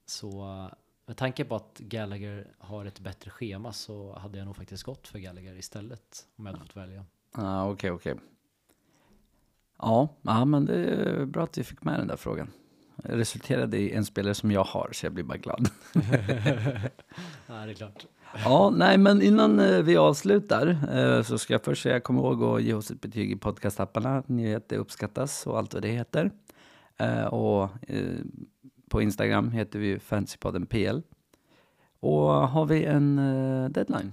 Så 0.06 0.70
med 1.06 1.16
tanke 1.16 1.44
på 1.44 1.56
att 1.56 1.78
Gallagher 1.78 2.46
har 2.58 2.84
ett 2.84 3.00
bättre 3.00 3.30
schema 3.30 3.72
så 3.72 4.18
hade 4.18 4.38
jag 4.38 4.44
nog 4.46 4.56
faktiskt 4.56 4.82
gått 4.82 5.08
för 5.08 5.18
Gallagher 5.18 5.58
istället 5.58 6.26
om 6.37 6.46
jag 6.46 6.52
hade 6.52 6.64
fått 6.64 6.76
välja. 6.76 7.04
Ah, 7.32 7.70
Okej, 7.70 7.90
okej. 7.90 8.14
Ja, 9.78 10.08
ja, 10.22 10.44
men 10.44 10.64
det 10.64 10.74
är 10.74 11.24
bra 11.24 11.44
att 11.44 11.58
vi 11.58 11.64
fick 11.64 11.84
med 11.84 12.00
den 12.00 12.06
där 12.08 12.16
frågan. 12.16 12.50
resulterade 12.96 13.78
i 13.78 13.92
en 13.92 14.04
spelare 14.04 14.34
som 14.34 14.50
jag 14.50 14.64
har, 14.64 14.90
så 14.92 15.06
jag 15.06 15.12
blir 15.12 15.24
bara 15.24 15.38
glad. 15.38 15.68
Ja, 17.46 17.54
det 17.66 17.70
är 17.70 17.74
klart. 17.74 18.06
Ja, 18.44 18.70
nej, 18.76 18.98
men 18.98 19.22
innan 19.22 19.61
eh, 19.61 19.82
vi 19.82 19.96
avslutar 19.96 20.66
eh, 20.92 21.22
så 21.22 21.38
ska 21.38 21.54
jag 21.54 21.64
först 21.64 21.82
säga, 21.82 22.00
kom 22.00 22.16
ihåg 22.16 22.42
att 22.42 22.62
ge 22.62 22.74
oss 22.74 22.90
ett 22.90 23.00
betyg 23.00 23.32
i 23.32 23.37
podcastapparna. 23.37 24.22
Ni 24.26 24.52
vet, 24.52 24.68
det 24.68 24.76
uppskattas 24.76 25.46
och 25.46 25.58
allt 25.58 25.74
vad 25.74 25.82
det 25.82 25.88
heter. 25.88 26.30
Eh, 26.98 27.24
Och 27.24 27.90
eh, 27.90 28.20
på 28.88 29.02
Instagram 29.02 29.52
heter 29.52 29.78
vi 29.78 29.98
Fantasypodden 29.98 30.66
PL. 30.66 31.00
Och 32.00 32.28
har 32.28 32.66
vi 32.66 32.84
en 32.84 33.18
eh, 33.18 33.68
deadline? 33.68 34.12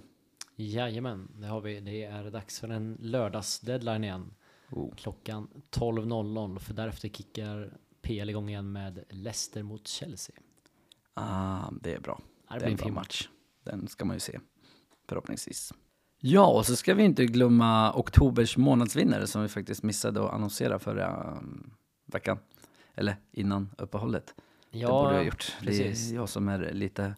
Jajamän, 0.55 1.31
det 1.39 1.47
har 1.47 1.61
vi. 1.61 1.79
Det 1.79 2.03
är 2.03 2.31
dags 2.31 2.59
för 2.59 2.69
en 2.69 2.97
lördagsdeadline 2.99 4.03
igen. 4.03 4.33
Oh. 4.71 4.95
Klockan 4.95 5.47
12.00 5.71 6.59
för 6.59 6.73
därefter 6.73 7.09
kickar 7.09 7.77
PL 8.01 8.29
igång 8.29 8.49
igen 8.49 8.71
med 8.71 9.03
Leicester 9.09 9.63
mot 9.63 9.87
Chelsea. 9.87 10.35
Ah, 11.13 11.71
det 11.81 11.93
är 11.93 11.99
bra. 11.99 12.21
Det 12.49 12.59
Det 12.59 12.65
är 12.65 12.69
en 12.69 12.75
bra 12.75 12.85
fin 12.85 12.93
match. 12.93 13.29
Den 13.63 13.87
ska 13.87 14.05
man 14.05 14.15
ju 14.15 14.19
se, 14.19 14.39
förhoppningsvis. 15.09 15.73
Ja, 16.19 16.47
och 16.47 16.65
så 16.65 16.75
ska 16.75 16.93
vi 16.93 17.03
inte 17.03 17.25
glömma 17.25 17.93
oktobers 17.93 18.57
månadsvinnare 18.57 19.27
som 19.27 19.41
vi 19.41 19.47
faktiskt 19.47 19.83
missade 19.83 20.25
att 20.25 20.33
annonsera 20.33 20.79
förra 20.79 21.37
um, 21.37 21.73
veckan. 22.05 22.37
Eller 22.95 23.15
innan 23.31 23.69
uppehållet. 23.77 24.33
Ja, 24.71 24.87
det 24.87 24.93
borde 24.93 25.09
jag 25.13 25.19
ha 25.19 25.23
gjort. 25.25 25.55
precis. 25.61 26.09
Det 26.09 26.15
är 26.15 26.15
jag 26.15 26.29
som 26.29 26.47
är 26.49 26.71
lite 26.73 27.15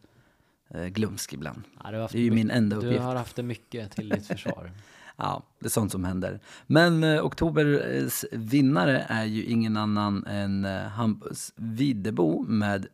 eh, 0.69 0.85
glömsk 0.85 1.33
ibland. 1.33 1.61
Ja, 1.83 1.91
du 1.91 1.97
Det 1.97 2.17
är 2.17 2.17
ju 2.23 2.31
min 2.31 2.51
enda 2.51 2.75
Du 2.79 2.85
uppgift. 2.87 3.03
har 3.03 3.15
haft 3.15 3.35
det 3.35 3.43
mycket 3.43 3.91
till 3.91 4.09
ditt 4.09 4.27
försvar. 4.27 4.71
Ja, 5.19 5.43
det 5.59 5.65
är 5.65 5.69
sånt 5.69 5.91
som 5.91 6.03
händer. 6.03 6.39
Men 6.67 7.03
eh, 7.03 7.25
oktobers 7.25 8.25
vinnare 8.31 9.05
är 9.09 9.25
ju 9.25 9.43
ingen 9.43 9.77
annan 9.77 10.25
än 10.25 10.65
eh, 10.65 10.81
Hampus 10.81 11.53
Videbo 11.55 12.43
med 12.47 12.87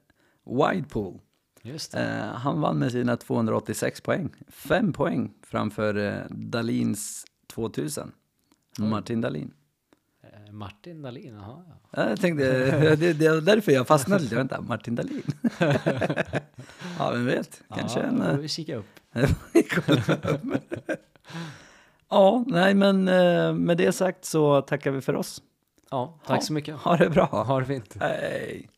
Widepool. 0.46 1.20
Just. 1.62 1.94
Eh, 1.96 2.18
han 2.34 2.62
vann 2.62 2.78
med 2.78 2.92
sina 2.92 3.18
286 3.18 4.02
poäng. 4.02 4.30
Fem 4.48 4.94
poäng 4.94 5.34
framför 5.42 5.96
eh, 5.98 6.14
Dalins 6.30 7.26
2000. 7.48 8.12
Oj. 8.80 8.86
Martin 8.86 9.22
Dahlin. 9.22 9.54
Eh, 10.34 10.52
Martin 10.52 11.02
Dahlin, 11.02 11.34
jaha. 11.36 11.64
Ja. 11.68 11.76
Ja, 12.04 12.10
Jag 12.10 12.22
tänkte, 12.22 12.46
det, 12.96 13.14
det 13.14 13.26
är 13.26 13.42
därför 13.42 13.72
jag 13.72 13.88
fastnade 13.88 14.24
lite. 14.24 14.36
Vänta, 14.36 14.62
Martin 14.62 14.96
Dahlin? 14.96 15.24
ja, 17.00 17.12
vem 17.12 17.26
vet? 17.26 17.62
Kanske 17.76 18.00
ja, 18.00 18.06
en... 18.06 18.22
eh, 18.22 18.38
vi 18.38 18.48
kika 18.48 18.76
upp. 18.78 19.00
ja, 22.10 22.44
nej 22.48 22.74
men 22.74 23.08
eh, 23.08 23.54
med 23.54 23.78
det 23.78 23.92
sagt 23.92 24.26
så 24.26 24.62
tackar 24.62 24.92
vi 24.92 25.02
för 25.02 25.16
oss. 25.16 25.42
Ja, 25.92 26.20
tack 26.26 26.38
Ja. 26.38 26.42
så 26.42 26.54
mycket. 26.54 26.76
Ha 26.76 26.98
det 26.98 27.10
bra. 27.10 27.26
Ha 27.26 27.60
det 27.60 27.66
fint. 27.66 27.96
Hej. 28.00 28.70